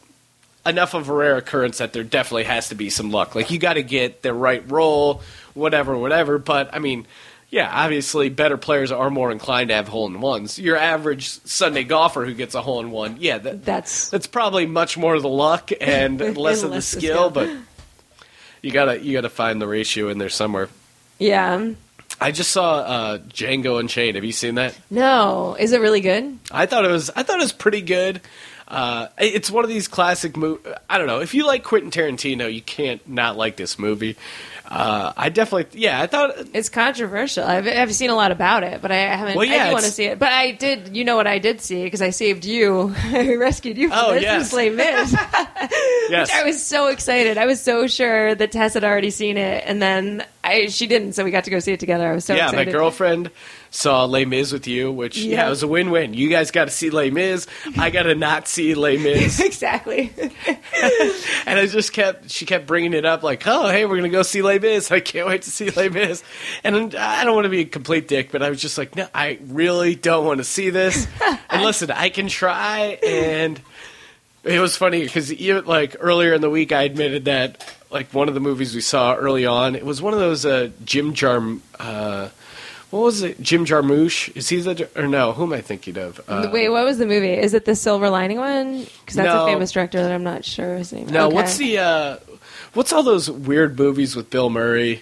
[0.65, 3.35] enough of a rare occurrence that there definitely has to be some luck.
[3.35, 5.21] Like you got to get the right roll,
[5.53, 6.37] whatever, whatever.
[6.37, 7.07] But I mean,
[7.49, 10.57] yeah, obviously better players are more inclined to have hole in ones.
[10.59, 14.65] Your average Sunday golfer who gets a hole in one, yeah, that, That's that's probably
[14.65, 17.29] much more of the luck and less of the skill.
[17.29, 17.29] skill.
[17.31, 17.49] But
[18.61, 20.69] you gotta you gotta find the ratio in there somewhere.
[21.19, 21.71] yeah.
[22.19, 24.13] I just saw uh, Django Unchained.
[24.13, 24.77] Have you seen that?
[24.91, 26.37] No, is it really good?
[26.51, 27.09] I thought it was.
[27.09, 28.21] I thought it was pretty good.
[28.71, 30.73] Uh, it's one of these classic movies.
[30.89, 34.15] I don't know if you like Quentin Tarantino, you can't not like this movie.
[34.65, 37.43] Uh, I definitely, yeah, I thought It's controversial.
[37.43, 39.35] I've, I've seen a lot about it, but I haven't.
[39.35, 40.17] Well, yeah, I do want to see it.
[40.17, 40.95] But I did.
[40.95, 42.95] You know what I did see because I saved you.
[43.03, 44.53] I rescued you from Oh, this yes.
[44.53, 45.11] Les Mis.
[46.09, 47.37] yes, I was so excited.
[47.37, 51.11] I was so sure that Tess had already seen it, and then I she didn't.
[51.13, 52.09] So we got to go see it together.
[52.09, 52.45] I was so yeah.
[52.45, 52.67] excited.
[52.67, 53.31] My girlfriend
[53.73, 55.47] saw Les Mis with you, which yeah, Yeah.
[55.47, 56.13] it was a win-win.
[56.13, 57.47] You guys got to see Les Mis.
[57.77, 60.11] I got to not see Les Mis, exactly.
[60.17, 62.29] and I just kept.
[62.29, 64.91] She kept bringing it up, like, "Oh, hey, we're gonna go see Les Mis.
[64.91, 66.23] I can't wait to see Les Mis."
[66.63, 69.07] And I don't want to be a complete dick, but I was just like, "No,
[69.13, 71.07] I really don't want to see this."
[71.49, 73.59] and listen, I can try and.
[74.43, 78.27] It was funny because even like earlier in the week, I admitted that like one
[78.27, 81.59] of the movies we saw early on, it was one of those uh, Jim Jarm.
[81.79, 82.29] Uh,
[82.91, 83.41] what was it?
[83.41, 84.35] Jim Jarmusch?
[84.35, 85.31] Is he the or no?
[85.31, 86.21] Who am I thinking of?
[86.27, 87.33] Uh, Wait, what was the movie?
[87.33, 88.79] Is it the Silver Lining one?
[88.99, 89.43] Because that's No.
[89.43, 91.07] a famous director that I'm not sure his name.
[91.07, 91.27] no.
[91.27, 91.35] Okay.
[91.35, 91.77] What's the?
[91.79, 92.17] Uh,
[92.73, 95.01] what's all those weird movies with Bill Murray?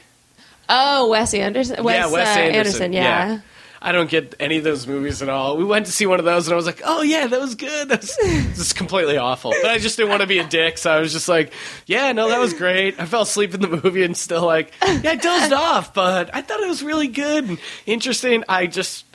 [0.69, 1.83] Oh, Wes Anderson.
[1.83, 2.93] Wes, yeah, Wes uh, Anderson.
[2.93, 3.39] Yeah.
[3.81, 5.55] I don't get any of those movies at all.
[5.55, 7.55] We went to see one of those, and I was like, "Oh yeah, that was
[7.55, 8.15] good." That was
[8.57, 9.51] just completely awful.
[9.61, 11.53] But I just didn't want to be a dick, so I was just like,
[11.85, 15.11] "Yeah, no, that was great." I fell asleep in the movie and still like, yeah,
[15.11, 18.43] I dozed off, but I thought it was really good and interesting.
[18.49, 19.05] I just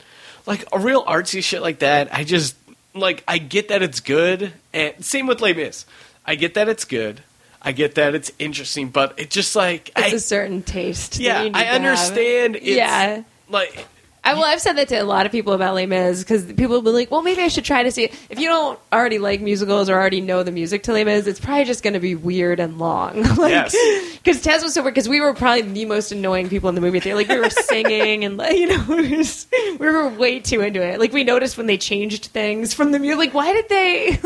[0.47, 2.11] like a real artsy shit like that.
[2.13, 2.55] I just
[2.95, 5.85] like I get that it's good, and same with Les Mis.
[6.25, 7.21] I get that it's good.
[7.61, 11.19] I get that it's interesting, but it just like It's I, a certain taste.
[11.19, 11.75] yeah, I to have.
[11.75, 12.55] understand.
[12.57, 13.23] It's, Yeah.
[13.49, 13.85] like
[14.25, 16.69] I, well, I've said that to a lot of people about Les Mis because people
[16.69, 19.19] will be like, "Well, maybe I should try to see it." If you don't already
[19.19, 21.99] like musicals or already know the music to Les Mis, it's probably just going to
[21.99, 23.21] be weird and long.
[23.37, 23.75] like, Yes.
[24.17, 26.81] Because Tess was so weird because we were probably the most annoying people in the
[26.81, 27.15] movie theater.
[27.17, 30.61] Like we were singing and like, you know, we were, just- we were way too
[30.61, 30.99] into it.
[30.99, 33.19] Like we noticed when they changed things from the music.
[33.19, 34.19] Like why did they?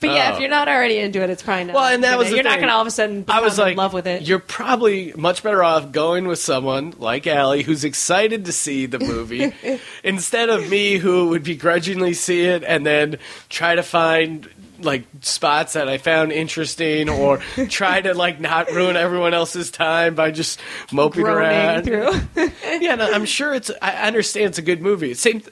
[0.00, 0.34] But yeah, Oh.
[0.34, 1.74] if you're not already into it, it's probably not.
[1.74, 2.60] Well, and that was the you're not thing.
[2.60, 4.22] going to all of a sudden I was like, in love with it.
[4.22, 8.98] You're probably much better off going with someone like Allie who's excited to see the
[8.98, 9.52] movie
[10.04, 13.18] instead of me who would begrudgingly see it and then
[13.48, 14.48] try to find
[14.80, 17.38] like spots that I found interesting or
[17.68, 20.60] try to like not ruin everyone else's time by just
[20.92, 22.28] moping Groaning around.
[22.80, 23.72] yeah, no, I'm sure it's.
[23.82, 25.14] I understand it's a good movie.
[25.14, 25.42] Same.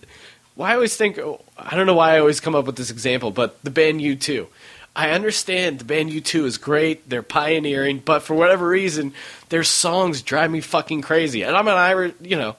[0.56, 1.18] Why I always think.
[1.56, 4.16] I don't know why I always come up with this example, but the band U
[4.16, 4.48] two.
[4.96, 7.08] I understand the band U two is great.
[7.08, 9.12] They're pioneering, but for whatever reason,
[9.50, 11.42] their songs drive me fucking crazy.
[11.42, 12.56] And I'm an Irish, you know,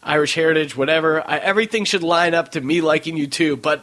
[0.00, 1.28] Irish heritage, whatever.
[1.28, 3.82] I, everything should line up to me liking U two, but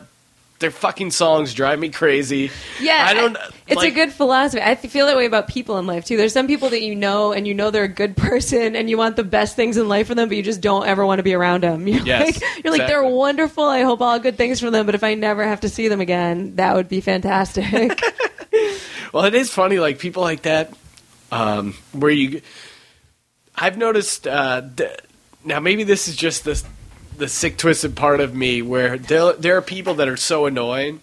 [0.60, 2.50] their fucking songs drive me crazy.
[2.82, 3.38] Yeah, I don't.
[3.68, 4.62] It's like- a good philosophy.
[4.64, 6.18] I feel that way about people in life too.
[6.18, 8.98] There's some people that you know, and you know they're a good person, and you
[8.98, 11.24] want the best things in life for them, but you just don't ever want to
[11.24, 11.88] be around them.
[11.88, 13.66] You're Yes, like, you're like they're wonderful.
[13.66, 16.02] I hope all good things for them, but if I never have to see them
[16.02, 18.02] again, that would be fantastic.
[19.14, 20.74] Well, it is funny, like people like that,
[21.32, 22.42] um, where you.
[23.56, 24.28] I've noticed.
[24.28, 25.00] Uh, th-
[25.46, 26.62] now, maybe this is just the
[27.18, 31.02] the sick, twisted part of me, where there there are people that are so annoying,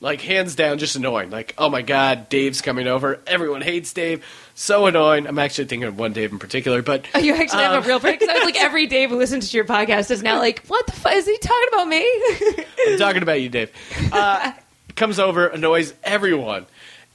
[0.00, 1.30] like hands down, just annoying.
[1.30, 3.20] Like, oh my god, Dave's coming over.
[3.26, 4.24] Everyone hates Dave.
[4.54, 5.26] So annoying.
[5.26, 7.88] I'm actually thinking of one Dave in particular, but Oh, you actually Um, have a
[7.88, 8.20] real break.
[8.20, 10.86] Because I was like, every Dave who listens to your podcast is now like, what
[10.86, 12.64] the fuck is he talking about me?
[12.88, 13.70] I'm talking about you, Dave.
[14.12, 14.52] Uh,
[14.96, 16.66] comes over, annoys everyone,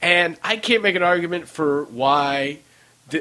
[0.02, 2.58] and I can't make an argument for why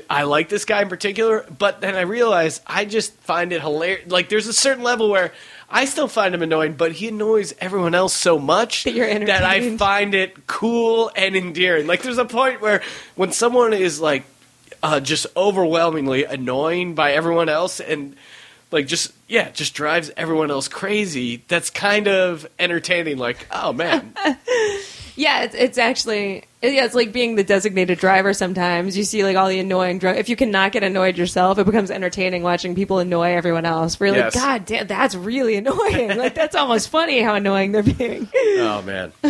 [0.10, 1.46] I like this guy in particular.
[1.58, 4.12] But then I realize I just find it hilarious.
[4.12, 5.34] Like, there's a certain level where
[5.70, 9.78] I still find him annoying, but he annoys everyone else so much That that I
[9.78, 11.88] find it cool and endearing.
[11.88, 12.82] Like, there's a point where
[13.16, 14.24] when someone is like
[14.82, 18.16] uh, just overwhelmingly annoying by everyone else and
[18.72, 24.14] like just yeah just drives everyone else crazy that's kind of entertaining like oh man
[25.20, 28.34] yeah, it's, it's actually yeah, it's like being the designated driver.
[28.34, 30.18] Sometimes you see like all the annoying drunk.
[30.18, 34.00] If you cannot get annoyed yourself, it becomes entertaining watching people annoy everyone else.
[34.00, 34.34] Really, Yes.
[34.34, 36.18] God damn, that's really annoying.
[36.18, 38.30] like that's almost funny how annoying they're being.
[38.36, 39.12] oh man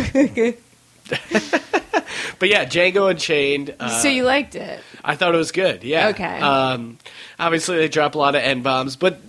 [2.38, 6.08] but yeah django unchained uh, so you liked it, i thought it was good yeah
[6.08, 6.38] Okay.
[6.40, 6.98] um,
[7.38, 9.20] obviously they drop a lot of n-bombs but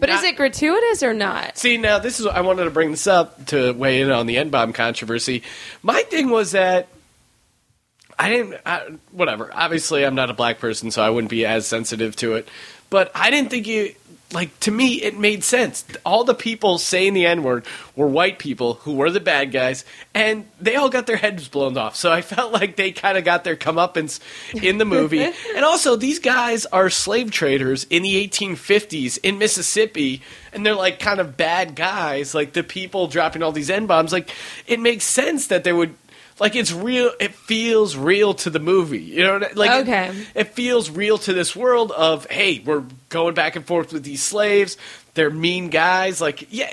[0.00, 1.56] but is it gratuitous or not?
[1.56, 4.38] See, now this is I wanted to bring this up to weigh in on the
[4.38, 5.42] N bomb controversy.
[5.82, 6.88] My thing was that
[8.18, 8.60] I didn't.
[8.66, 8.82] I,
[9.12, 9.50] whatever.
[9.52, 12.48] Obviously, I'm not a black person, so I wouldn't be as sensitive to it.
[12.90, 13.94] But I didn't think you
[14.32, 14.58] like.
[14.60, 15.84] To me, it made sense.
[16.04, 17.64] All the people saying the N word
[17.96, 21.76] were white people who were the bad guys, and they all got their heads blown
[21.78, 21.96] off.
[21.96, 24.20] So I felt like they kind of got their comeuppance
[24.62, 25.22] in the movie.
[25.54, 30.22] and also, these guys are slave traders in the 1850s in Mississippi,
[30.52, 32.34] and they're like kind of bad guys.
[32.34, 34.12] Like the people dropping all these N bombs.
[34.12, 34.30] Like
[34.66, 35.94] it makes sense that they would.
[36.38, 37.12] Like it's real.
[37.20, 38.98] It feels real to the movie.
[39.02, 40.10] You know, like it- Okay.
[40.34, 44.22] it feels real to this world of hey, we're going back and forth with these
[44.22, 44.78] slaves.
[45.14, 46.20] They're mean guys.
[46.20, 46.70] Like yeah,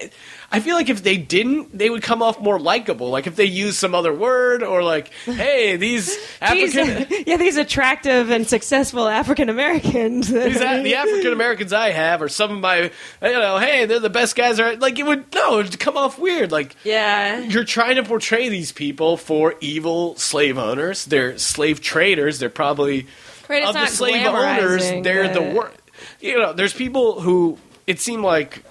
[0.52, 3.10] I feel like if they didn't, they would come off more likable.
[3.10, 7.08] Like if they used some other word or like hey, these African.
[7.10, 10.30] These, yeah, these attractive and successful African Americans.
[10.38, 14.10] These, the African Americans I have, are some of my, you know, hey, they're the
[14.10, 14.60] best guys.
[14.60, 16.52] Are like it would no, it'd come off weird.
[16.52, 21.06] Like yeah, you're trying to portray these people for evil slave owners.
[21.06, 22.38] They're slave traders.
[22.38, 23.08] They're probably
[23.50, 23.64] right.
[23.64, 25.77] Of the slave owners, they're the worst.
[26.20, 28.63] You know, there's people who it seemed like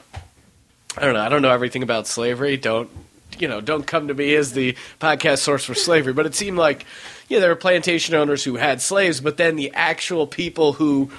[0.97, 1.21] I don't know.
[1.21, 2.57] I don't know everything about slavery.
[2.57, 2.91] Don't
[3.39, 3.61] you know?
[3.61, 6.13] Don't come to me as the podcast source for slavery.
[6.13, 6.85] But it seemed like
[7.29, 11.11] yeah, there were plantation owners who had slaves, but then the actual people who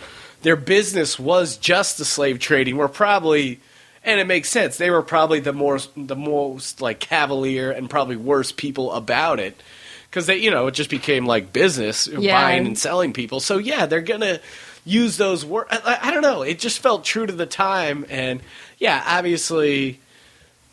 [0.41, 3.59] their business was just the slave trading were probably.
[4.03, 4.77] And it makes sense.
[4.77, 9.61] They were probably the more, the most like cavalier and probably worst people about it,
[10.09, 12.41] because they, you know, it just became like business, Yeah.
[12.41, 13.41] buying and selling people.
[13.41, 14.39] So yeah, they're gonna
[14.87, 15.69] use those words.
[15.71, 16.41] I, I- don't know.
[16.41, 18.41] It just felt true to the time, and
[18.79, 19.99] yeah, obviously,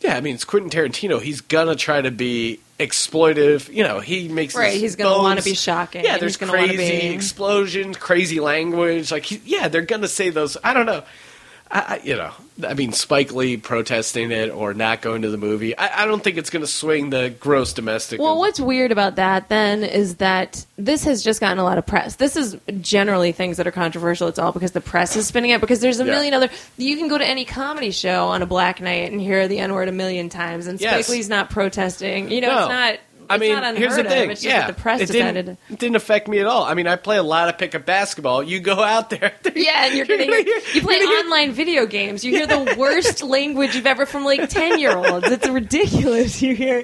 [0.01, 0.17] yeah.
[0.17, 1.21] I mean, it's Quentin Tarantino.
[1.21, 3.73] He's gonna try to be exploitive.
[3.73, 6.75] You know, he makes Right, he's gonna wanna be shocking, Yeah, there's he's gonna wanna
[6.75, 9.11] crazy be- explosions, crazy language.
[9.12, 10.57] Like, he, yeah, they're gonna say those.
[10.65, 11.03] I don't know.
[11.71, 12.31] I, I, you know,
[12.69, 15.77] I mean, Spike Lee protesting it or not going to the movie.
[15.77, 18.21] I, I don't think it's going to swing the gross domestic.
[18.21, 21.87] Well, what's weird about that then is that this has just gotten a lot of
[21.87, 22.17] press.
[22.17, 24.29] This is generally things that are controversial.
[24.29, 25.61] It's all because the press is spinning it.
[25.61, 26.12] Because there's a Yeah.
[26.12, 26.49] million other.
[26.77, 29.73] You can go to any comedy show on a black night and hear the N
[29.73, 31.09] word a million times, and Spike Yes.
[31.09, 32.31] Lee's not protesting.
[32.31, 32.59] You know, No.
[32.61, 32.99] it's not.
[33.29, 34.35] I it's mean, not here's the thing.
[34.41, 35.47] Yeah, that the press it decided.
[35.47, 36.64] didn't, it didn't affect me at all.
[36.64, 38.43] I mean, I play a lot of pickup basketball.
[38.43, 39.33] You go out there.
[39.55, 42.25] Yeah, and you're gonna you play online video games.
[42.25, 45.31] You hear the worst language you've ever from like ten year olds.
[45.31, 46.43] It's ridiculous.
[46.43, 46.83] You hear,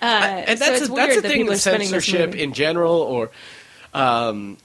[0.00, 3.30] uh, and so that's it's a, that's the that thing with censorship in general, or
[3.92, 4.56] um,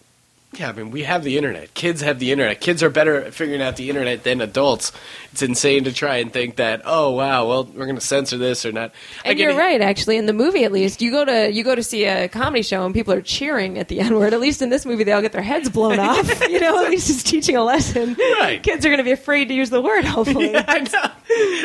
[0.60, 1.74] yeah, I mean, we have the internet.
[1.74, 2.62] Kids have the internet.
[2.62, 4.92] Kids are better at figuring out the internet than adults.
[5.32, 8.66] It's insane to try and think that, oh wow, well, we're going to censor this
[8.66, 8.92] or not.
[9.26, 9.58] I And you're it.
[9.58, 10.18] right, actually.
[10.18, 12.86] In the movie, at least, you go to you go to see a comedy show
[12.86, 14.34] and people are cheering at the N word.
[14.34, 16.48] At least in this movie, they all get their heads blown off.
[16.50, 18.16] You know, at least it's teaching a lesson.
[18.40, 18.62] Right.
[18.62, 20.06] Kids are going to be afraid to use the word.
[20.06, 20.56] Hopefully.
[20.58, 21.12] I know.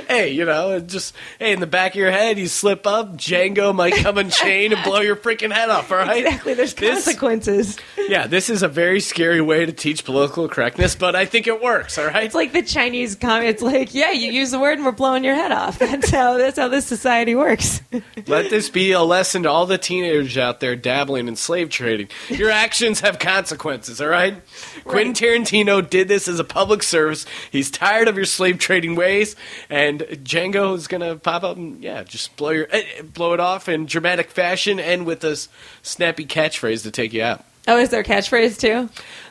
[0.08, 3.74] Hey, you know, just hey, in the back of your head, you slip up, Django
[3.74, 5.92] might come and chain and blow your freaking head off.
[5.92, 6.54] All right, Exactly.
[6.54, 7.76] There's This- consequences.
[8.08, 11.60] Yeah, this is a very scary way to teach political correctness, but I think it
[11.60, 11.98] works.
[11.98, 12.22] All right.
[12.22, 13.48] It's like the Chinese comment.
[13.48, 15.78] It's like, yeah, you use the word and we're blowing your head off.
[15.88, 17.80] That's how that's how this society works.
[18.28, 22.08] Let this be a lesson to all the teenagers out there dabbling in slave trading.
[22.28, 24.40] Your actions have consequences, all right?
[24.84, 27.26] Quentin Tarantino did this as a public service.
[27.50, 29.34] He's tired of your slave trading ways,
[29.68, 33.68] and Django is gonna pop up and yeah, just blow your eh, blow it off
[33.68, 35.36] in dramatic fashion and with a
[35.82, 37.44] snappy catchphrase to take you out.
[37.68, 38.88] Oh, is there a catchphrase too?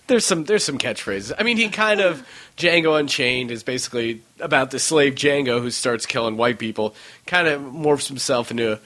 [0.07, 1.33] There's some there's some catchphrases.
[1.37, 2.25] I mean, he kind of
[2.55, 6.95] Django Unchained is basically about the slave Django who starts killing white people.
[7.25, 8.79] Kind of morphs himself into a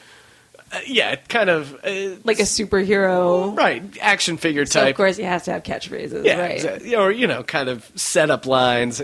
[0.74, 3.56] uh, yeah, kind of uh, Like a superhero.
[3.58, 4.92] right action figure So type.
[4.92, 6.52] of course he has to have catchphrases, yeah, right?
[6.56, 6.96] exactly.
[6.96, 9.02] or you know, kind of setup lines.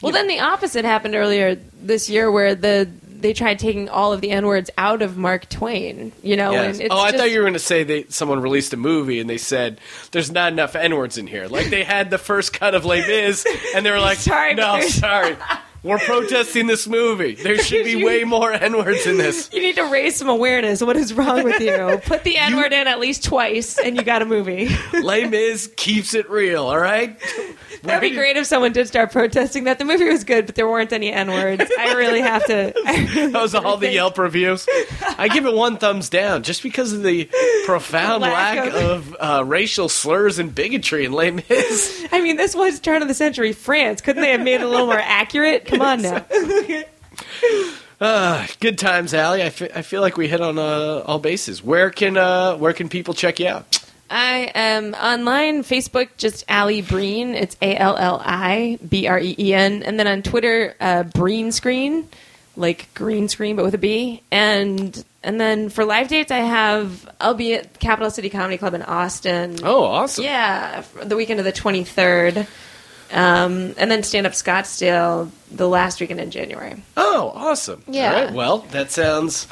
[0.00, 2.90] Well, then the opposite happened earlier this year, where the
[3.22, 6.12] they tried taking all of the n words out of Mark Twain.
[6.22, 6.74] You know, Yes.
[6.76, 8.76] and it's Oh, I just- thought you were going to say they someone released a
[8.76, 11.48] movie and they said there's not enough n words in here.
[11.48, 14.78] Like they had the first cut of Les Mis and they were like, Sorry, but
[14.78, 15.36] no, sorry,
[15.82, 17.34] we're protesting this movie.
[17.34, 19.50] There should be way more n words in this.
[19.52, 20.82] You need to raise some awareness.
[20.82, 22.00] What is wrong with you?
[22.06, 24.68] Put the N word in at least twice, and you got a movie.
[25.02, 26.64] Les Mis keeps it real.
[26.66, 27.18] All right.
[27.82, 30.68] That'd be great if someone did start protesting that the movie was good, but there
[30.68, 31.64] weren't any N words.
[31.78, 32.72] I really have to.
[32.86, 34.68] Really That was all the Yelp reviews.
[35.18, 37.28] I give it one thumbs down just because of the
[37.66, 42.06] profound Lack lack, of- of, uh, racial slurs and bigotry in Les Mis.
[42.12, 44.00] I mean, this was turn of the century France.
[44.00, 45.64] Couldn't they have made it a little more accurate?
[45.72, 46.24] Come on now.
[48.00, 49.42] Uh, good times, Allie.
[49.42, 51.62] I fe- I feel like we hit on uh, all bases.
[51.62, 53.78] Where can uh, where can people check you out?
[54.10, 57.34] I am online, Facebook, just Allie Breen.
[57.34, 61.04] It's A L L I B R E E N, and then on Twitter, uh,
[61.04, 62.08] Breen Screen,
[62.56, 64.22] like green screen but with a B.
[64.30, 68.74] And and then for live dates, I have I'll be at Capital City Comedy Club
[68.74, 69.56] in Austin.
[69.62, 70.24] Oh, awesome!
[70.24, 72.46] Yeah, the weekend of the twenty third.
[73.12, 76.82] Um, and then stand up Scottsdale the last weekend in January.
[76.96, 77.82] Oh, awesome!
[77.86, 78.14] Yeah.
[78.14, 78.32] All right.
[78.34, 79.46] Well, that sounds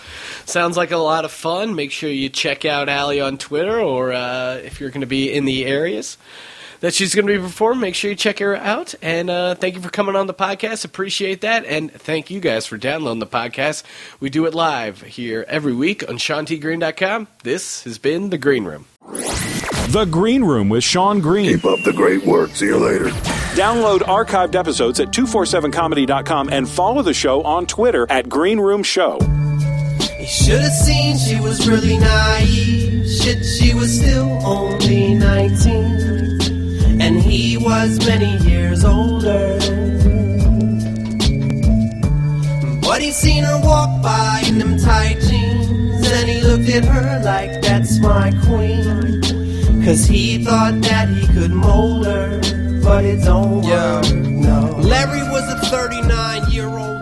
[0.46, 1.74] sounds like a lot of fun.
[1.74, 5.30] Make sure you check out Ali on Twitter, or uh, if you're going to be
[5.32, 6.16] in the areas
[6.80, 8.94] that she's going to be performing, make sure you check her out.
[9.02, 10.84] And uh, thank you for coming on the podcast.
[10.84, 11.64] Appreciate that.
[11.64, 13.84] And thank you guys for downloading the podcast.
[14.18, 17.28] We do it live here every week on SeanTGreen.com.
[17.42, 18.86] This has been the Green Room.
[19.88, 21.56] The Green Room with Sean Green.
[21.56, 22.50] Keep up the great work.
[22.50, 23.10] See you later.
[23.54, 29.18] Download archived episodes at 247comedy.com and follow the show on Twitter at Green Room Show.
[30.20, 33.10] You should have seen she was really naive.
[33.10, 37.00] Shit, she was still only 19.
[37.00, 39.58] And he was many years older.
[42.82, 46.06] But he seen her walk by in them tight jeans.
[46.08, 49.29] And he looked at her like, that's my queen.
[49.84, 52.38] Cause he thought that he could mold her.
[52.82, 54.02] But it don't over.
[54.14, 54.76] No.
[54.78, 56.99] Larry was a 39 year old